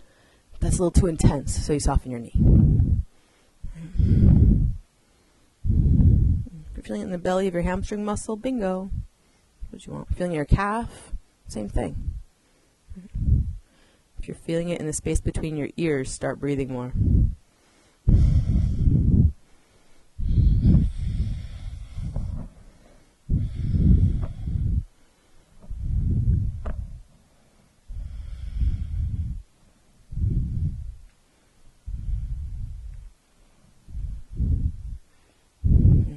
[0.61, 1.64] that's a little too intense.
[1.64, 2.34] So you soften your knee.
[6.70, 8.90] If you're feeling it in the belly of your hamstring muscle, bingo.
[9.70, 10.14] What you want?
[10.14, 11.12] Feeling your calf,
[11.51, 12.14] same thing.
[14.18, 16.92] If you're feeling it in the space between your ears, start breathing more.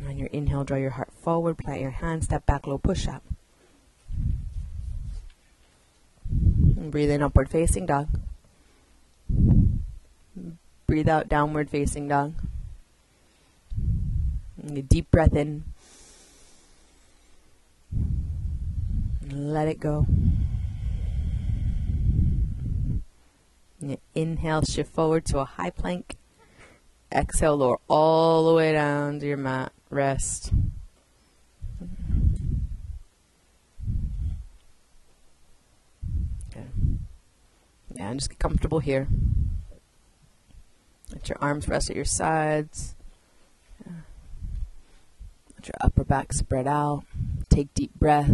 [0.05, 3.23] On your inhale, draw your heart forward, plant your hand, step back, low push up.
[6.83, 8.09] Breathe in, upward facing dog.
[10.85, 12.33] Breathe out, downward facing dog.
[14.89, 15.63] Deep breath in.
[19.31, 20.05] Let it go.
[24.13, 26.17] Inhale, shift forward to a high plank.
[27.11, 29.71] Exhale, lower all the way down to your mat.
[29.89, 30.51] Rest.
[37.97, 39.07] And just get comfortable here.
[41.11, 42.95] Let your arms rest at your sides.
[43.85, 47.03] Let your upper back spread out.
[47.49, 48.29] Take deep breath.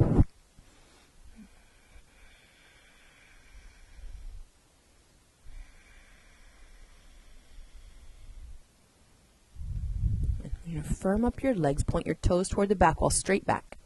[10.66, 13.80] You're firm up your legs, point your toes toward the back wall, straight back.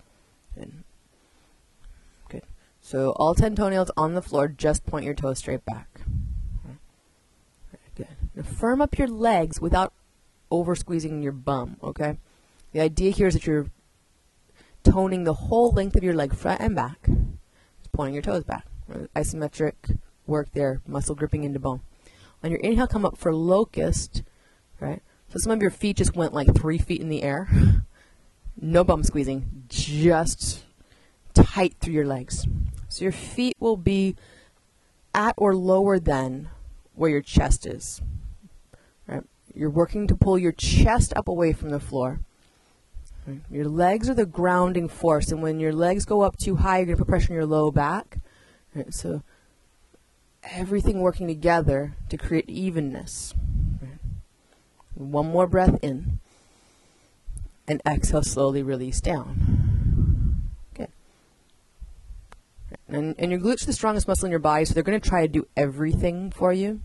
[0.53, 0.82] Good.
[2.85, 6.01] So all ten toenails on the floor, just point your toes straight back.
[7.95, 8.07] Good.
[8.35, 9.93] Now firm up your legs without
[10.51, 12.17] over squeezing your bum, okay?
[12.73, 13.67] The idea here is that you're
[14.83, 18.65] toning the whole length of your leg, front and back, just pointing your toes back.
[19.15, 21.81] Isometric work there, muscle gripping into bone.
[22.43, 24.23] On your inhale, come up for locust,
[24.81, 25.01] right?
[25.29, 27.49] So some of your feet just went like three feet in the air.
[28.55, 30.63] No bum squeezing, just
[31.33, 32.45] tight through your legs.
[32.93, 34.15] So your feet will be
[35.15, 36.49] at or lower than
[36.93, 38.03] where your chest is.
[39.07, 39.23] Right?
[39.55, 42.19] You're working to pull your chest up away from the floor.
[43.25, 43.41] Right?
[43.49, 46.85] Your legs are the grounding force, and when your legs go up too high, you're
[46.85, 48.19] going to put pressure on your low back.
[48.75, 48.93] Right?
[48.93, 49.23] So
[50.43, 53.33] everything working together to create evenness.
[54.93, 56.19] One more breath in.
[57.67, 60.43] And exhale, slowly release down.
[60.75, 60.89] Good.
[62.93, 65.09] And, and your glutes are the strongest muscle in your body, so they're going to
[65.09, 66.81] try to do everything for you,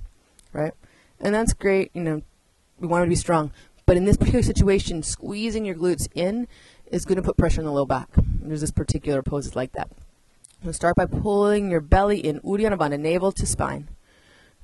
[0.52, 0.72] right?
[1.20, 1.90] And that's great.
[1.94, 2.22] You know,
[2.80, 3.52] we want them to be strong.
[3.84, 6.48] But in this particular situation, squeezing your glutes in
[6.86, 8.09] is going to put pressure on the low back.
[8.16, 9.90] There's this particular poses like that.
[10.64, 13.88] We'll start by pulling your belly in, Uddiyana Bandha, navel to spine.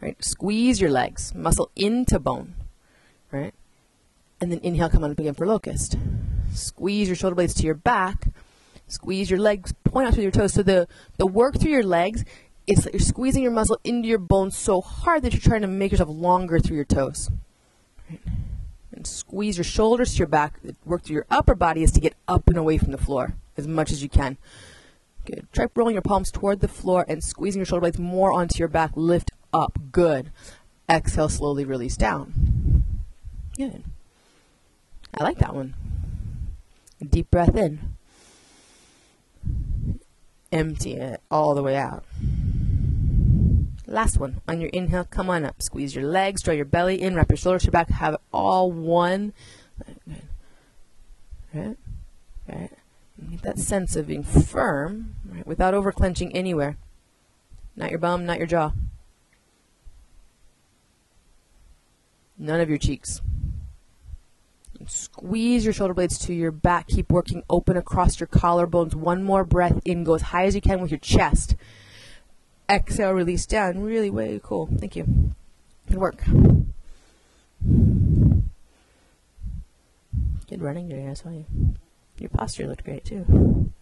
[0.00, 0.22] Right?
[0.24, 2.54] Squeeze your legs, muscle into bone
[3.34, 3.54] right?
[4.40, 5.96] And then inhale, come on up again for locust.
[6.52, 8.28] Squeeze your shoulder blades to your back.
[8.86, 10.54] Squeeze your legs, point out through your toes.
[10.54, 12.24] So the, the work through your legs
[12.66, 15.66] is that you're squeezing your muscle into your bones so hard that you're trying to
[15.66, 17.30] make yourself longer through your toes.
[18.08, 18.20] Right?
[18.92, 20.60] And squeeze your shoulders to your back.
[20.62, 23.34] The work through your upper body is to get up and away from the floor
[23.56, 24.38] as much as you can.
[25.24, 25.46] Good.
[25.52, 28.68] Try rolling your palms toward the floor and squeezing your shoulder blades more onto your
[28.68, 28.92] back.
[28.94, 29.78] Lift up.
[29.90, 30.30] Good.
[30.88, 32.84] Exhale, slowly release down.
[33.56, 33.84] Good.
[35.14, 35.74] I like that one.
[37.08, 37.93] Deep breath in.
[40.52, 42.04] Empty it all the way out.
[43.86, 44.40] Last one.
[44.48, 45.62] On your inhale, come on up.
[45.62, 48.20] Squeeze your legs, draw your belly in, wrap your shoulders to your back, have it
[48.32, 49.32] all one.
[51.52, 51.76] Right?
[52.48, 52.70] Right?
[53.30, 56.76] Get that sense of being firm, right, without over clenching anywhere.
[57.76, 58.72] Not your bum, not your jaw.
[62.36, 63.22] None of your cheeks.
[64.88, 66.88] Squeeze your shoulder blades to your back.
[66.88, 68.94] Keep working open across your collarbones.
[68.94, 70.04] One more breath in.
[70.04, 71.56] Go as high as you can with your chest.
[72.68, 73.80] Exhale, release down.
[73.82, 74.68] Really way cool.
[74.78, 75.32] Thank you.
[75.88, 76.24] Good work.
[80.48, 81.46] Good running today, I saw you.
[82.18, 83.72] Your posture looked great too.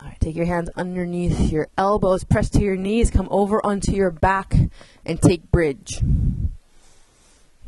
[0.00, 3.92] All right, take your hands underneath your elbows, press to your knees, come over onto
[3.92, 4.54] your back,
[5.06, 6.02] and take bridge.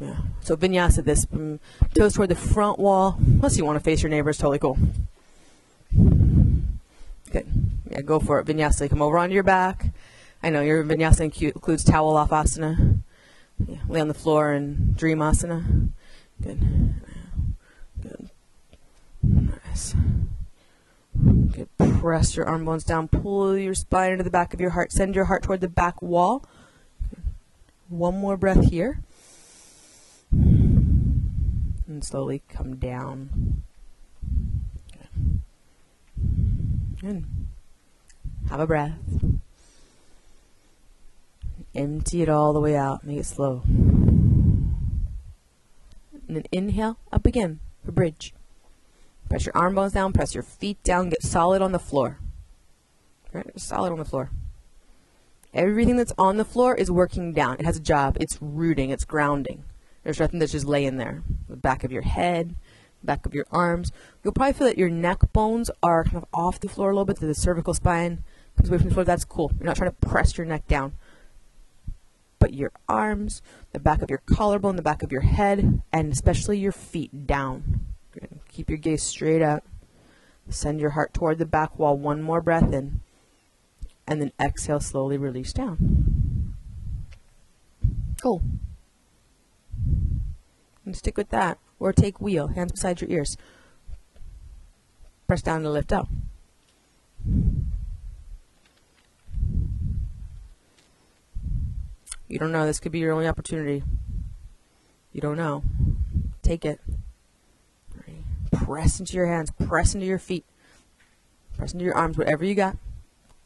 [0.01, 0.17] Yeah.
[0.41, 3.17] So vinyasa this mm, from toes toward the front wall.
[3.19, 4.79] Unless you want to face your neighbors, totally cool.
[7.31, 7.47] Good.
[7.91, 8.47] Yeah, go for it.
[8.47, 8.91] Vinyasa.
[8.91, 9.87] Come over onto your back.
[10.43, 12.99] I know your vinyasa includes towel off asana.
[13.67, 15.91] Yeah, lay on the floor and dream asana.
[16.43, 16.61] Good.
[18.03, 18.31] Good.
[19.23, 19.95] Nice.
[21.17, 21.69] Good.
[21.79, 23.09] Press your arm bones down.
[23.09, 24.93] Pull your spine into the back of your heart.
[24.93, 26.45] Send your heart toward the back wall.
[27.89, 29.01] One more breath here
[30.33, 33.63] and slowly come down.
[37.01, 37.25] Good.
[38.49, 38.99] Have a breath.
[41.75, 43.05] Empty it all the way out.
[43.05, 43.63] Make it slow.
[43.67, 44.75] And
[46.29, 48.33] then inhale up again for bridge.
[49.29, 52.19] Press your arm bones down, press your feet down, get solid on the floor.
[53.33, 53.47] Right?
[53.59, 54.31] Solid on the floor.
[55.53, 57.57] Everything that's on the floor is working down.
[57.59, 58.17] It has a job.
[58.21, 59.65] It's rooting, it's grounding.
[60.07, 61.25] There's nothing that's just laying there.
[61.49, 62.55] The back of your head,
[63.03, 63.91] back of your arms.
[64.23, 67.05] You'll probably feel that your neck bones are kind of off the floor a little
[67.05, 68.23] bit, that the cervical spine
[68.57, 69.05] comes away from the floor.
[69.05, 69.51] That's cool.
[69.59, 70.93] You're not trying to press your neck down.
[72.39, 73.43] But your arms,
[73.73, 77.81] the back of your collarbone, the back of your head, and especially your feet down.
[78.53, 79.65] Keep your gaze straight up.
[80.49, 81.97] Send your heart toward the back wall.
[81.97, 83.01] One more breath in.
[84.07, 86.55] And then exhale, slowly release down.
[88.23, 88.41] Cool.
[90.87, 91.59] And stick with that.
[91.79, 93.37] Or take wheel, hands beside your ears.
[95.27, 96.09] Press down to lift up.
[102.29, 102.65] You don't know.
[102.65, 103.83] This could be your only opportunity.
[105.13, 105.65] You don't know.
[106.43, 106.81] Take it.
[108.53, 109.51] Press into your hands.
[109.51, 110.45] Press into your feet.
[111.57, 112.77] Press into your arms, whatever you got.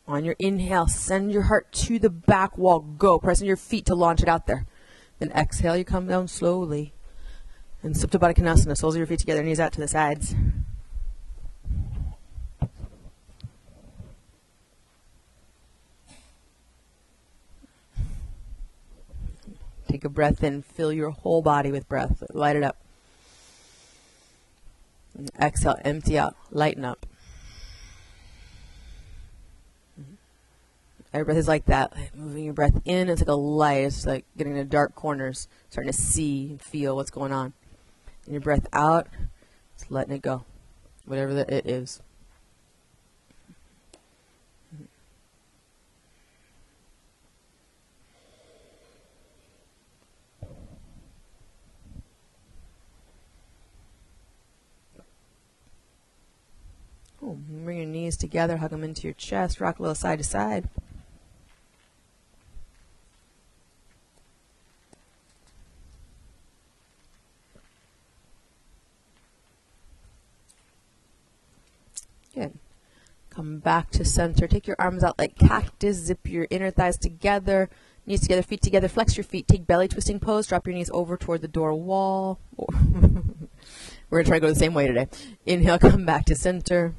[0.07, 2.81] On your inhale, send your heart to the back wall.
[2.81, 3.19] Go.
[3.19, 4.67] Press into your feet to launch it out there.
[5.19, 6.93] Then exhale, you come down slowly.
[7.83, 10.35] And Supta Baddha Konasana, soles of your feet together, knees out to the sides.
[19.89, 22.77] Take a breath in, fill your whole body with breath, light it up.
[25.17, 27.07] And exhale, empty out, lighten up.
[31.13, 31.93] Every breath is like that.
[32.15, 33.85] Moving your breath in, it's like a light.
[33.85, 37.53] It's like getting into dark corners, starting to see and feel what's going on.
[38.31, 39.09] And your breath out,
[39.77, 40.45] just letting it go,
[41.05, 42.01] whatever that it is.
[57.19, 57.37] Cool.
[57.65, 60.69] Bring your knees together, hug them into your chest, rock a little side to side.
[72.33, 72.57] Good.
[73.41, 74.47] Come back to center.
[74.47, 75.97] Take your arms out like cactus.
[75.97, 77.71] Zip your inner thighs together.
[78.05, 78.87] Knees together, feet together.
[78.87, 79.49] Flex your feet.
[79.49, 80.47] Take belly twisting pose.
[80.47, 82.39] Drop your knees over toward the door wall.
[82.59, 85.09] We're going to try to go the same way today.
[85.47, 86.93] Inhale, come back to center.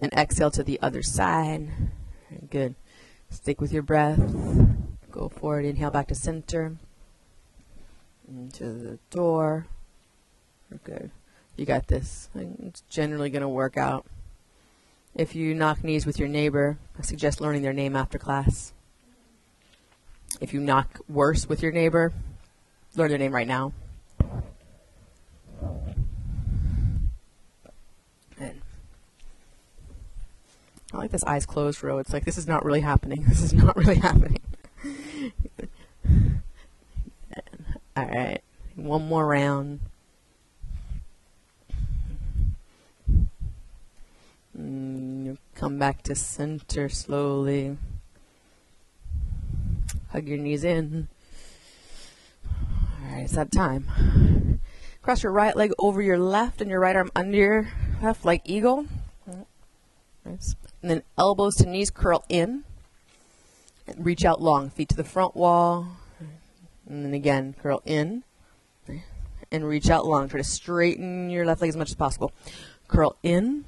[0.00, 1.68] And exhale to the other side.
[2.48, 2.76] Good.
[3.28, 4.20] Stick with your breath.
[5.10, 5.64] Go forward.
[5.64, 6.76] Inhale back to center.
[8.28, 9.66] Into the door.
[10.84, 11.10] Good.
[11.56, 12.28] You got this.
[12.36, 14.06] It's generally going to work out.
[15.14, 18.72] If you knock knees with your neighbor, I suggest learning their name after class.
[20.40, 22.12] If you knock worse with your neighbor,
[22.96, 23.72] learn their name right now.
[30.94, 31.98] I like this eyes closed row.
[31.98, 33.24] It's like this is not really happening.
[33.28, 34.40] This is not really happening.
[37.96, 38.40] All right,
[38.76, 39.80] one more round.
[44.58, 47.76] Mm, come back to center slowly.
[50.12, 51.08] Hug your knees in.
[52.46, 54.60] All right, it's that time.
[55.02, 57.68] Cross your right leg over your left and your right arm under your
[58.00, 58.86] left like eagle.
[60.24, 60.54] Nice.
[60.80, 62.64] And then elbows to knees curl in.
[63.86, 65.88] And Reach out long, feet to the front wall.
[66.88, 68.22] And then again, curl in.
[69.50, 70.28] And reach out long.
[70.28, 72.32] Try to straighten your left leg as much as possible.
[72.88, 73.64] Curl in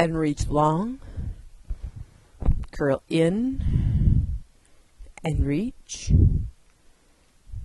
[0.00, 0.98] and reach long.
[2.72, 4.26] Curl in
[5.22, 6.10] and reach.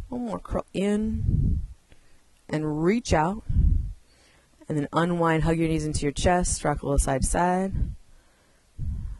[0.10, 1.62] One more curl in
[2.50, 3.44] and reach out.
[4.68, 7.74] And then unwind, hug your knees into your chest, rock a little side to side.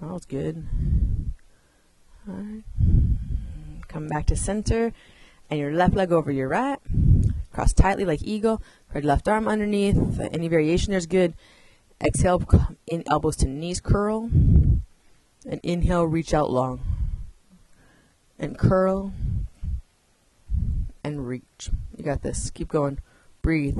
[0.02, 0.68] That was good.
[2.28, 2.64] All right.
[3.88, 4.92] Come back to center
[5.50, 6.80] and your left leg over your right.
[7.54, 8.62] Cross tightly like eagle.
[8.94, 10.20] Right left arm underneath.
[10.20, 11.34] Any variation there is good.
[12.04, 12.44] Exhale,
[12.88, 14.30] in elbows to knees curl.
[15.48, 16.82] And inhale, reach out long.
[18.40, 19.14] And curl.
[21.04, 21.70] And reach.
[21.96, 22.50] You got this.
[22.50, 23.00] Keep going.
[23.42, 23.80] Breathe.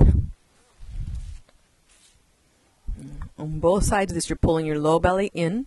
[3.38, 5.66] On both sides of this, you're pulling your low belly in.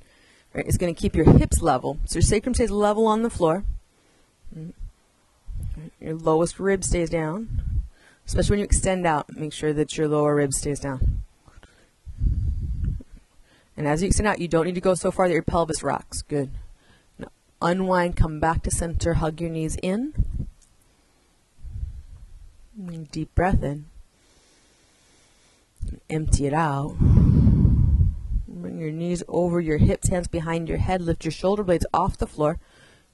[0.53, 0.65] Right?
[0.65, 1.99] It's going to keep your hips level.
[2.05, 3.63] So your sacrum stays level on the floor.
[5.99, 7.83] Your lowest rib stays down.
[8.25, 11.23] Especially when you extend out, make sure that your lower rib stays down.
[13.79, 15.81] And as you extend out, you don't need to go so far that your pelvis
[15.83, 16.21] rocks.
[16.21, 16.51] Good.
[17.17, 17.29] Now,
[17.61, 20.47] unwind, come back to center, hug your knees in.
[23.09, 23.85] Deep breath in.
[26.09, 26.97] Empty it out.
[26.99, 31.01] Bring your knees over your hips, hands behind your head.
[31.01, 32.59] Lift your shoulder blades off the floor.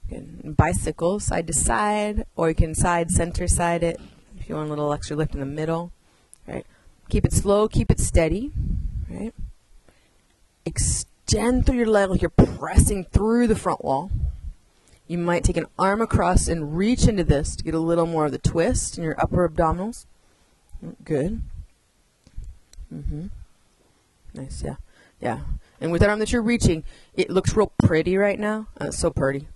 [0.08, 4.00] Can bicycle side to side, or you can side center side it
[4.36, 5.92] if you want a little extra lift in the middle.
[6.44, 6.66] Right?
[7.08, 8.50] Keep it slow, keep it steady.
[9.08, 9.32] Right?
[10.66, 14.10] Extend through your leg like you're pressing through the front wall.
[15.06, 18.26] You might take an arm across and reach into this to get a little more
[18.26, 20.04] of the twist in your upper abdominals.
[21.04, 21.42] Good.
[22.92, 23.26] Mm-hmm.
[24.34, 24.76] Nice, yeah.
[25.20, 25.40] Yeah.
[25.80, 26.82] And with that arm that you're reaching,
[27.14, 28.66] it looks real pretty right now.
[28.80, 29.46] Uh, so pretty.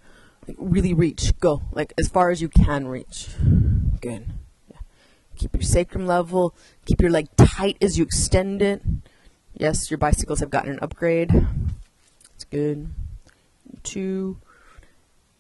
[0.47, 1.33] Like, really reach.
[1.41, 1.63] Go.
[1.73, 3.29] Like as far as you can reach.
[4.01, 4.27] Good.
[4.71, 4.79] Yeah.
[5.37, 6.55] Keep your sacrum level.
[6.87, 8.83] Keep your leg tight as you extend it.
[9.61, 11.31] Yes, your bicycles have gotten an upgrade.
[12.35, 12.89] It's good.
[13.83, 14.39] Two.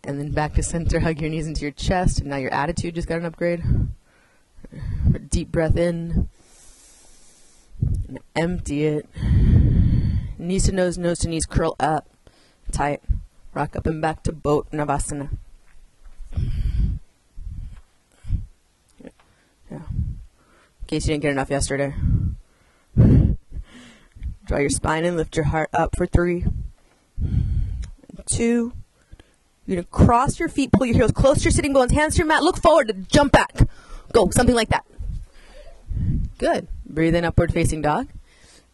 [0.04, 1.00] And then back to center.
[1.00, 2.20] Hug your knees into your chest.
[2.20, 3.64] And now your attitude just got an upgrade.
[5.30, 6.28] Deep breath in.
[7.80, 9.08] And empty it.
[10.36, 12.06] Knees to nose, nose to knees, curl up.
[12.70, 13.00] Tight.
[13.54, 15.30] Rock up and back to boat navasana.
[19.70, 19.78] Yeah.
[19.88, 20.18] In
[20.86, 21.94] case you didn't get enough yesterday.
[24.50, 26.44] Draw your spine and lift your heart up for three.
[28.26, 28.72] Two.
[29.64, 32.14] You're going to cross your feet, pull your heels close to your sitting bones, hands
[32.14, 33.56] to your mat, look forward, to jump back.
[34.12, 34.84] Go, something like that.
[36.38, 36.66] Good.
[36.84, 38.08] Breathe in, upward facing dog.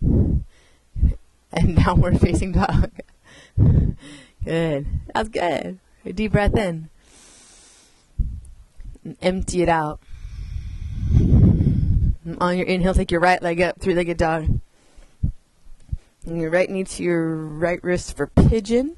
[0.00, 0.44] And
[1.76, 2.92] downward facing dog.
[4.42, 4.86] Good.
[5.14, 5.78] That's good.
[6.06, 6.88] A deep breath in.
[9.04, 10.00] And empty it out.
[12.38, 14.58] On your inhale, take your right leg up, three legged dog.
[16.26, 18.96] And your right knee to your right wrist for pigeon.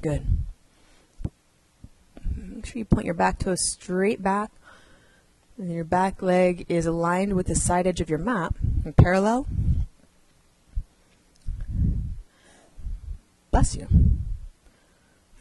[0.00, 0.22] Good.
[2.36, 4.52] Make sure you point your back toe straight back.
[5.58, 8.52] And your back leg is aligned with the side edge of your mat,
[8.98, 9.46] parallel.
[13.50, 13.88] Bless you.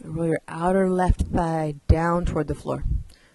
[0.02, 2.86] Roll your outer left thigh down toward the floor.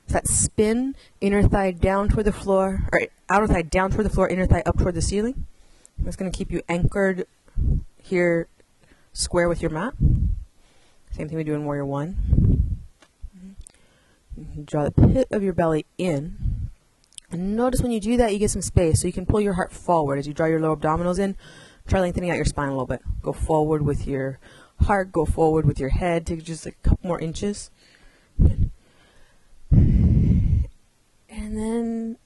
[0.06, 4.10] So that spin, inner thigh down toward the floor, or outer thigh down toward the
[4.10, 5.46] floor, inner thigh up toward the ceiling.
[5.98, 7.26] That's going to keep you anchored
[8.02, 8.48] here,
[9.12, 9.94] square with your mat.
[11.10, 12.80] Same thing we do in Warrior One.
[14.38, 14.62] Mm-hmm.
[14.62, 16.59] Draw the pit of your belly in.
[17.30, 19.00] And notice when you do that, you get some space.
[19.00, 21.36] So you can pull your heart forward as you draw your lower abdominals in.
[21.86, 23.02] Try lengthening out your spine a little bit.
[23.22, 24.38] Go forward with your
[24.82, 25.12] heart.
[25.12, 26.26] Go forward with your head.
[26.26, 27.70] Take just a couple more inches.
[28.40, 28.72] And
[31.28, 32.16] then,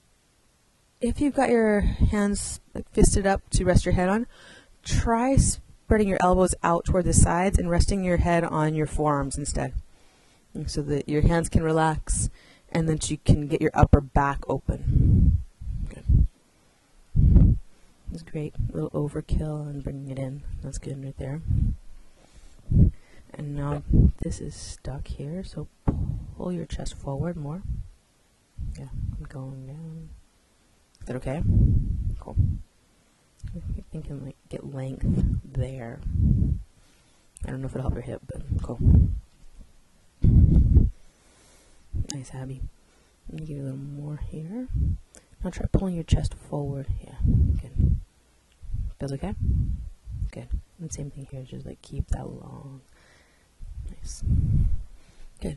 [1.00, 2.60] if you've got your hands
[2.92, 4.26] fisted up to rest your head on,
[4.82, 9.36] try spreading your elbows out toward the sides and resting your head on your forearms
[9.36, 9.74] instead.
[10.66, 12.30] So that your hands can relax
[12.74, 15.38] and then you can get your upper back open.
[15.88, 16.26] Good.
[18.10, 18.54] That's great.
[18.72, 20.42] A little overkill and bringing it in.
[20.62, 21.40] That's good right there.
[23.36, 23.82] And now
[24.22, 25.68] this is stuck here, so
[26.36, 27.62] pull your chest forward more.
[28.78, 30.08] Yeah, I'm going down.
[31.00, 31.42] Is that okay?
[32.20, 32.36] Cool.
[33.54, 35.06] I think I might get length
[35.44, 36.00] there.
[37.44, 38.78] I don't know if it'll help your hip, but cool.
[42.12, 42.62] Nice, Abby.
[43.28, 44.68] Let me give you a little more here.
[45.42, 46.86] Now try pulling your chest forward.
[47.04, 47.16] Yeah,
[47.60, 47.96] good.
[48.98, 49.34] Feels okay?
[50.32, 50.48] Good.
[50.80, 52.80] And same thing here, just like keep that long.
[53.90, 54.22] Nice.
[55.40, 55.56] Good.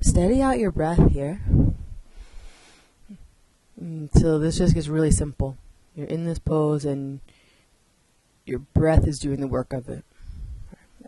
[0.00, 1.40] Steady out your breath here.
[3.82, 5.56] Mm, so this just gets really simple.
[5.94, 7.20] You're in this pose and
[8.44, 10.04] your breath is doing the work of it.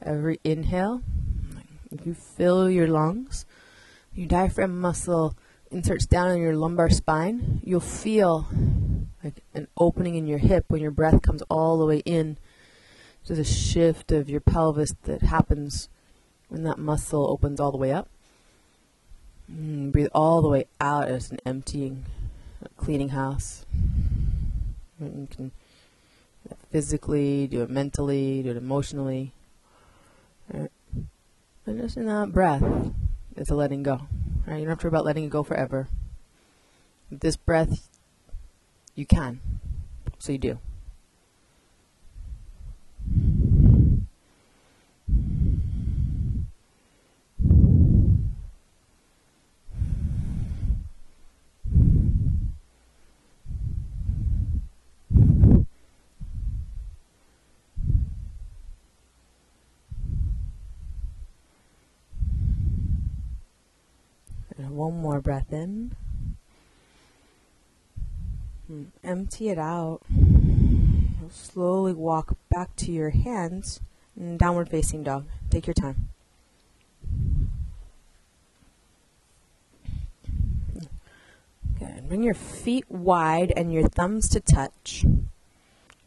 [0.02, 1.02] Every inhale,
[1.90, 3.44] if you fill your lungs,
[4.16, 5.36] your diaphragm muscle
[5.70, 8.48] inserts down in your lumbar spine, you'll feel
[9.22, 12.38] like an opening in your hip when your breath comes all the way in
[13.26, 15.88] to the shift of your pelvis that happens
[16.48, 18.08] when that muscle opens all the way up.
[19.48, 22.04] And breathe all the way out as an emptying,
[22.76, 23.66] cleaning house.
[25.00, 25.52] You can
[26.70, 29.32] physically, do it mentally, do it emotionally.
[30.52, 30.68] Uh,
[31.66, 32.62] and just in that breath,
[33.36, 34.02] it's a letting go.
[34.46, 34.56] Right?
[34.56, 35.88] You don't have to worry about letting it go forever.
[37.10, 37.88] With this breath,
[38.94, 39.40] you can.
[40.18, 40.58] So you do.
[64.76, 65.96] One more breath in.
[68.68, 70.00] And empty it out.
[71.30, 73.80] Slowly walk back to your hands
[74.14, 75.24] and downward facing dog.
[75.48, 76.10] Take your time.
[81.78, 82.08] Good.
[82.08, 85.06] Bring your feet wide and your thumbs to touch.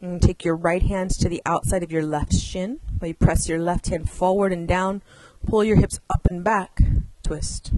[0.00, 2.78] And take your right hands to the outside of your left shin.
[3.00, 5.02] While you press your left hand forward and down,
[5.44, 6.78] pull your hips up and back.
[7.24, 7.72] Twist.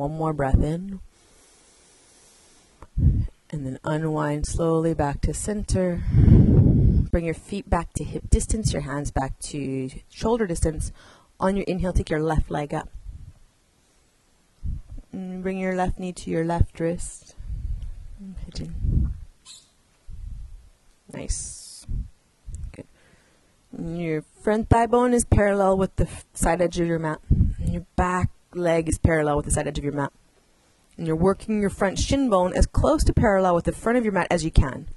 [0.00, 1.00] One more breath in.
[2.96, 6.02] And then unwind slowly back to center.
[7.10, 10.90] Bring your feet back to hip distance, your hands back to shoulder distance.
[11.38, 12.88] On your inhale, take your left leg up.
[15.12, 17.34] And bring your left knee to your left wrist.
[18.46, 19.12] Pigeon.
[21.12, 21.86] Nice.
[22.72, 22.86] Good.
[23.78, 27.20] Your front thigh bone is parallel with the side edge of your mat.
[27.62, 30.12] Your back leg is parallel with the side edge of your mat.
[30.96, 34.04] And you're working your front shin bone as close to parallel with the front of
[34.04, 34.88] your mat as you can.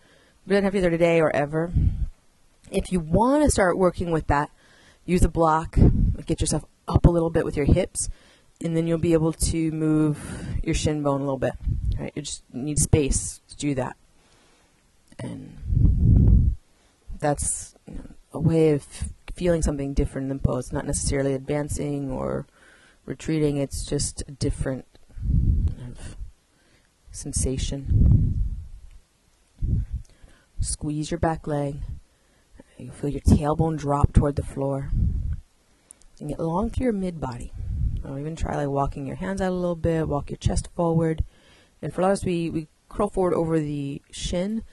[0.45, 1.71] You don't have to either today or ever.
[2.71, 4.49] If you want to start working with that,
[5.05, 5.77] use a block,
[6.25, 8.09] get yourself up a little bit with your hips,
[8.61, 11.53] and then you'll be able to move your shin bone a little bit.
[11.97, 12.11] Right?
[12.15, 13.95] You just need space to do that.
[15.19, 16.55] And
[17.19, 18.85] that's you know, a way of
[19.35, 22.45] feeling something different than pose, not necessarily advancing or
[23.05, 24.85] retreating, it's just a different
[25.77, 26.17] kind of
[27.11, 28.39] sensation.
[30.59, 31.77] Squeeze your back leg.
[32.77, 34.91] You feel your tailbone drop toward the floor.
[36.19, 37.51] And get long through your mid body.
[38.03, 41.23] Or even try like walking your hands out a little bit, walk your chest forward.
[41.81, 44.63] And for a lot of us, we, we curl forward over the shin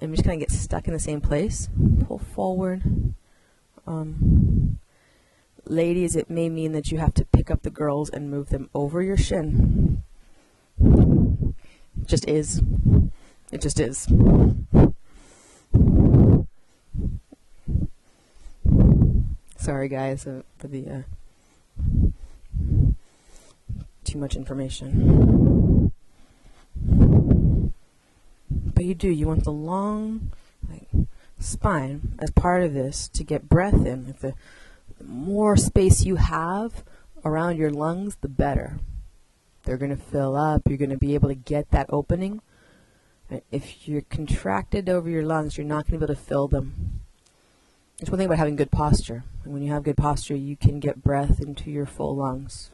[0.00, 1.68] and we just kind of get stuck in the same place.
[2.06, 3.14] Pull forward.
[3.86, 4.78] Um,
[5.70, 8.68] ladies, it may mean that you have to pick up the girls and move them
[8.74, 10.02] over your shin.
[10.80, 12.60] It just is.
[13.52, 14.08] It just is.
[19.56, 21.02] Sorry, guys, uh, for the uh,
[24.04, 25.92] too much information.
[28.74, 29.08] But you do.
[29.08, 30.30] You want the long
[30.68, 30.88] like,
[31.38, 34.06] spine as part of this to get breath in.
[34.06, 34.34] The, the
[35.10, 36.84] more space you have
[37.24, 38.78] around your lungs, the better.
[39.64, 40.62] They're going to fill up.
[40.66, 42.40] You're going to be able to get that opening.
[43.50, 47.02] If you're contracted over your lungs, you're not going to be able to fill them.
[48.00, 49.24] It's one thing about having good posture.
[49.44, 52.70] And when you have good posture, you can get breath into your full lungs.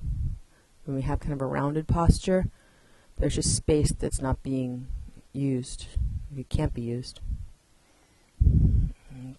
[0.84, 2.47] When we have kind of a rounded posture,
[3.18, 4.87] there's just space that's not being
[5.32, 5.87] used.
[6.37, 7.20] It can't be used.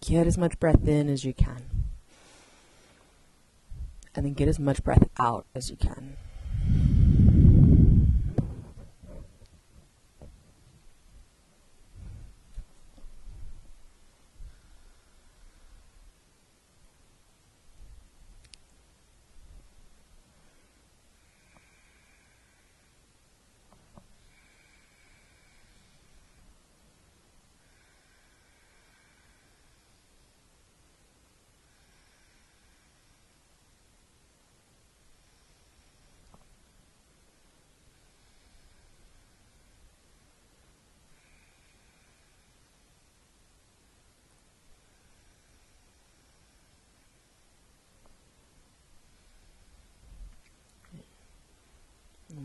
[0.01, 1.76] Get as much breath in as you can.
[4.17, 6.17] And then get as much breath out as you can.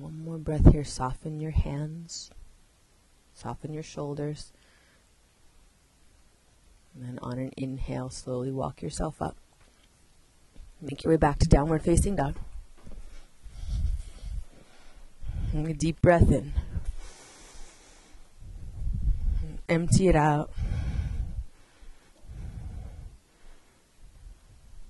[0.00, 0.84] One more breath here.
[0.84, 2.30] Soften your hands,
[3.32, 4.53] soften your shoulders.
[6.94, 9.34] And then on an inhale, slowly walk yourself up.
[10.82, 12.36] Make your way back to downward facing dog.
[15.55, 16.53] And a deep breath in.
[19.70, 20.50] Empty it out.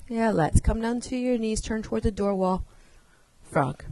[0.09, 2.65] Yeah, let's come down to your knees, turn toward the door wall.
[3.45, 3.85] Frog.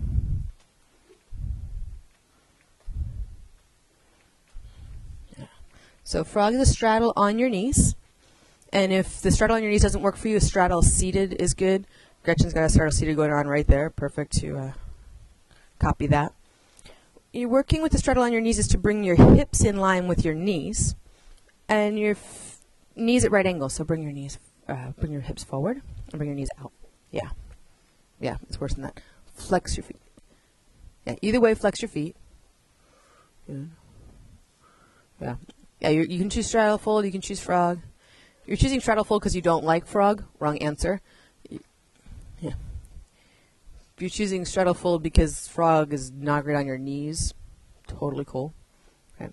[6.10, 7.94] So frog a straddle on your knees.
[8.72, 11.54] And if the straddle on your knees doesn't work for you, a straddle seated is
[11.54, 11.86] good.
[12.24, 13.90] Gretchen's got a straddle seated going on right there.
[13.90, 14.72] Perfect to uh,
[15.78, 16.32] copy that.
[17.32, 20.08] You're working with the straddle on your knees is to bring your hips in line
[20.08, 20.96] with your knees,
[21.68, 22.16] and your
[22.96, 23.74] knees at right angles.
[23.74, 25.80] So bring your knees, uh, bring your hips forward,
[26.10, 26.72] and bring your knees out.
[27.12, 27.30] Yeah,
[28.18, 29.00] yeah, it's worse than that.
[29.32, 30.00] Flex your feet.
[31.06, 32.16] Yeah, either way, flex your feet.
[33.46, 33.70] Good.
[35.20, 35.36] Yeah,
[35.80, 37.04] Yeah, you, you can choose straddle fold.
[37.04, 37.80] You can choose frog.
[38.46, 40.24] You're choosing straddle fold because you don't like frog.
[40.38, 41.00] Wrong answer.
[42.40, 42.52] Yeah.
[43.94, 47.34] If you're choosing straddle fold because frog is not great on your knees,
[47.86, 48.52] totally cool.
[49.20, 49.30] Okay.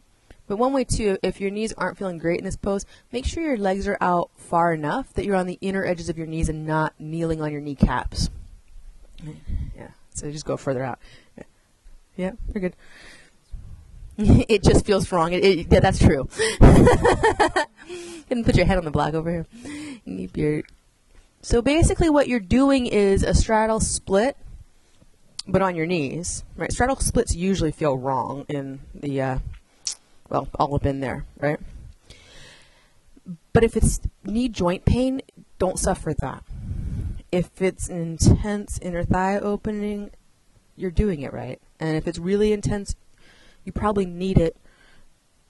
[0.47, 3.43] But one way too, if your knees aren't feeling great in this pose, make sure
[3.43, 6.49] your legs are out far enough that you're on the inner edges of your knees
[6.49, 8.29] and not kneeling on your kneecaps.
[9.75, 9.89] Yeah.
[10.13, 10.99] So just go further out.
[11.35, 11.43] Yeah
[12.17, 12.31] you're
[12.61, 12.75] good.
[14.49, 15.31] it just feels wrong.
[15.31, 16.27] It, it, yeah, that's true.
[18.29, 19.45] and put your head on the block over here.
[20.05, 20.63] Keep your.
[21.41, 24.35] So basically, what you're doing is a straddle split,
[25.47, 26.43] but on your knees.
[26.55, 26.71] Right?
[26.71, 29.39] Straddle splits usually feel wrong in the, uh,
[30.29, 31.59] well, all up in there, right?
[33.53, 35.21] But if it's knee joint pain,
[35.59, 36.43] don't suffer that.
[37.31, 40.09] If it's an intense inner thigh opening,
[40.75, 41.61] you're doing it right.
[41.79, 42.95] And if it's really intense,
[43.67, 44.55] you probably need it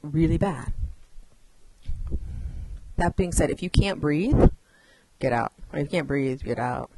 [0.02, 0.74] really bad.
[2.96, 4.50] That being said, if you can't breathe,
[5.20, 5.54] get out.
[5.72, 6.90] Or if you can't breathe, get out.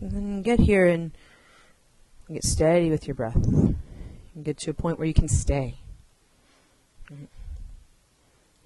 [0.00, 1.12] And then get here and
[2.32, 3.36] get steady with your breath.
[3.36, 3.76] And
[4.42, 5.76] get to a point where you can stay.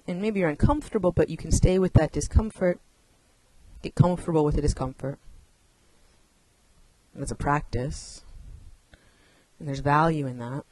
[0.07, 2.79] And maybe you're uncomfortable, but you can stay with that discomfort
[3.87, 5.17] Get comfortable with the discomfort.
[7.15, 8.25] And it's a practice.
[9.61, 10.65] And there's value in that.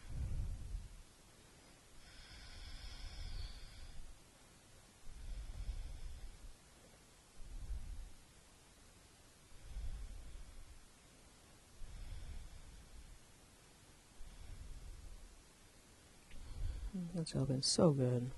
[17.14, 18.32] That's all been so good.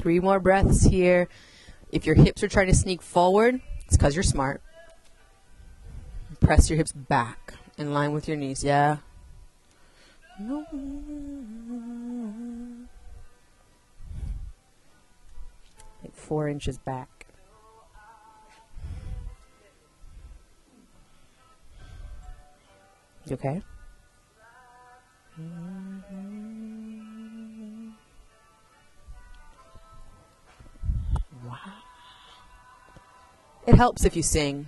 [0.00, 1.28] Three more breaths here.
[1.92, 4.62] If your hips are trying to sneak forward, it's because you're smart.
[6.40, 8.62] Press your hips back in line with your knees.
[8.64, 8.98] Yeah.
[16.02, 17.26] Like four inches back.
[23.26, 23.62] You okay?
[25.38, 26.29] Mm-hmm.
[33.66, 34.66] It helps if you sing.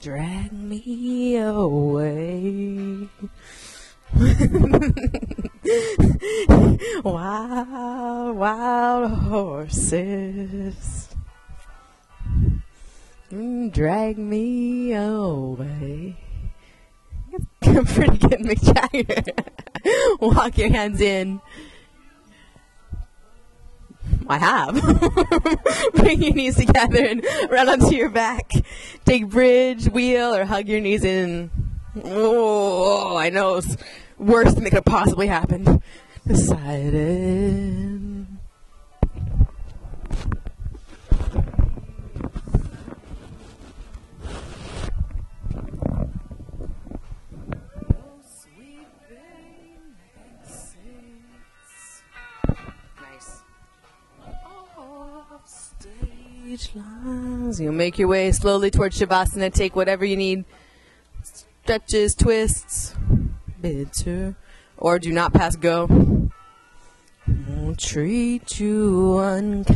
[0.00, 3.08] Drag me away.
[7.04, 11.08] wild, wild horses.
[13.30, 16.16] Mm, drag me away.
[17.62, 19.22] I'm Pretty good, Mick Jagger.
[20.20, 21.40] Walk your hands in.
[24.28, 24.74] I have.
[25.94, 28.50] Bring your knees together and run onto your back.
[29.04, 31.50] Take bridge, wheel, or hug your knees in.
[32.02, 33.76] Oh, I know it's
[34.18, 35.82] worse than it could have possibly happen.
[36.26, 38.03] Decided.
[56.74, 57.60] Lines.
[57.60, 59.52] You'll make your way slowly towards Shavasana.
[59.52, 60.44] Take whatever you need.
[61.22, 62.94] Stretches, twists,
[63.60, 64.36] bitter,
[64.76, 65.86] or do not pass go.
[67.26, 69.70] Won't treat you unkind.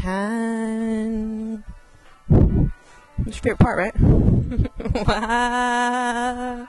[2.29, 3.95] That's your favorite part, right?
[5.07, 6.69] Why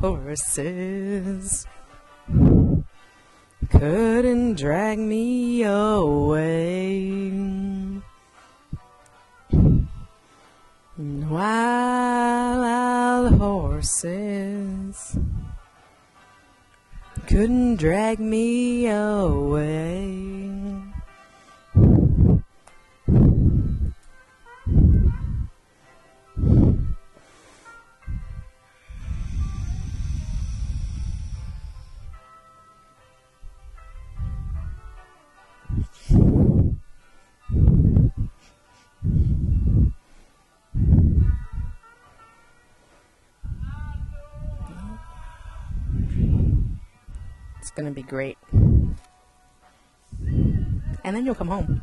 [0.00, 1.66] horses
[3.70, 7.32] couldn't drag me away.
[10.98, 12.64] Wild
[13.34, 15.18] horses
[17.26, 20.85] couldn't drag me away.
[47.76, 48.38] Going to be great.
[51.04, 51.82] And then you'll come home.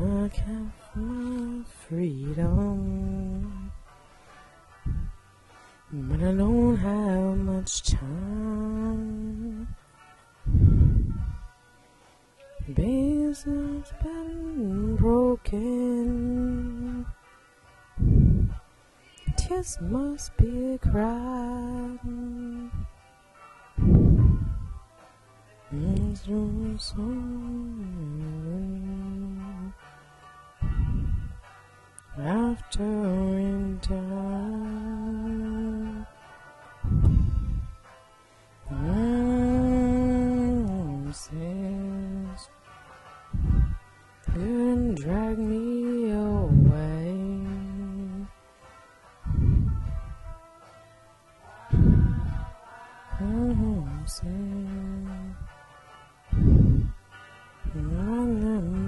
[0.00, 3.72] I can't my freedom,
[5.92, 9.74] but I don't have much time.
[12.74, 17.06] Business been broken.
[19.48, 20.78] Tears must be
[26.28, 28.12] your song.
[32.18, 34.02] After winter.
[41.10, 42.48] Roses
[44.26, 45.77] couldn't drag me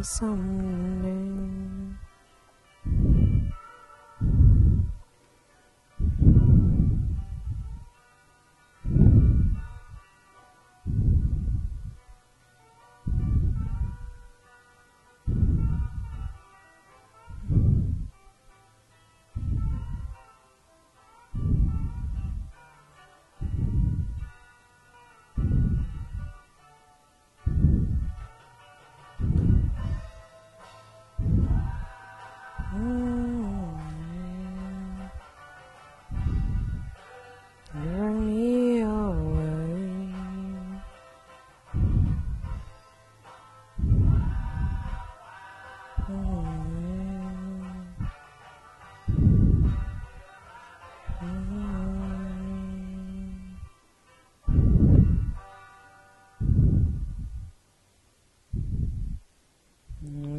[0.02, 0.79] run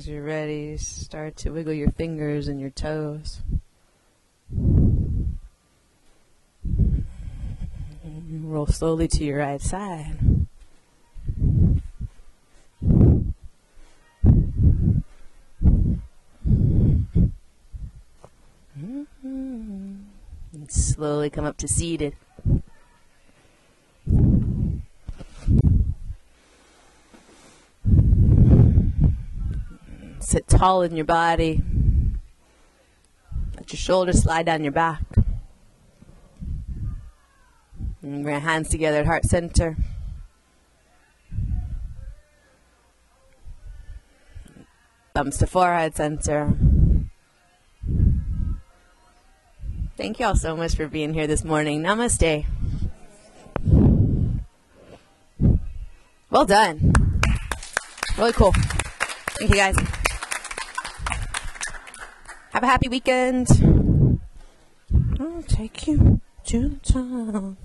[0.02, 3.44] As you're ready, start to wiggle your fingers and your toes.
[8.32, 10.48] Roll slowly to your right side.
[12.82, 13.44] Mhm.
[20.52, 22.16] And slowly come up to seated.
[30.62, 31.60] Sit tall in your body.
[33.56, 35.02] Let your shoulders slide down your back.
[38.04, 39.76] And bring your hands together at heart center.
[45.16, 46.54] Thumbs to forehead center.
[49.98, 51.82] Thank you all so much for being here this morning.
[51.82, 52.46] Namaste.
[56.30, 56.94] Well done.
[58.16, 58.52] Really cool.
[59.40, 59.76] Thank you guys.
[62.62, 64.20] Have a happy weekend.
[65.20, 67.58] I'll take you to town.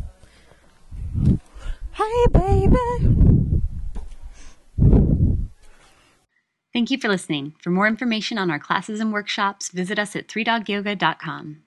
[1.93, 3.61] Hey, baby.
[6.73, 7.53] Thank you for listening.
[7.61, 11.66] For more information on our classes and workshops, visit us at 3dogyoga.com.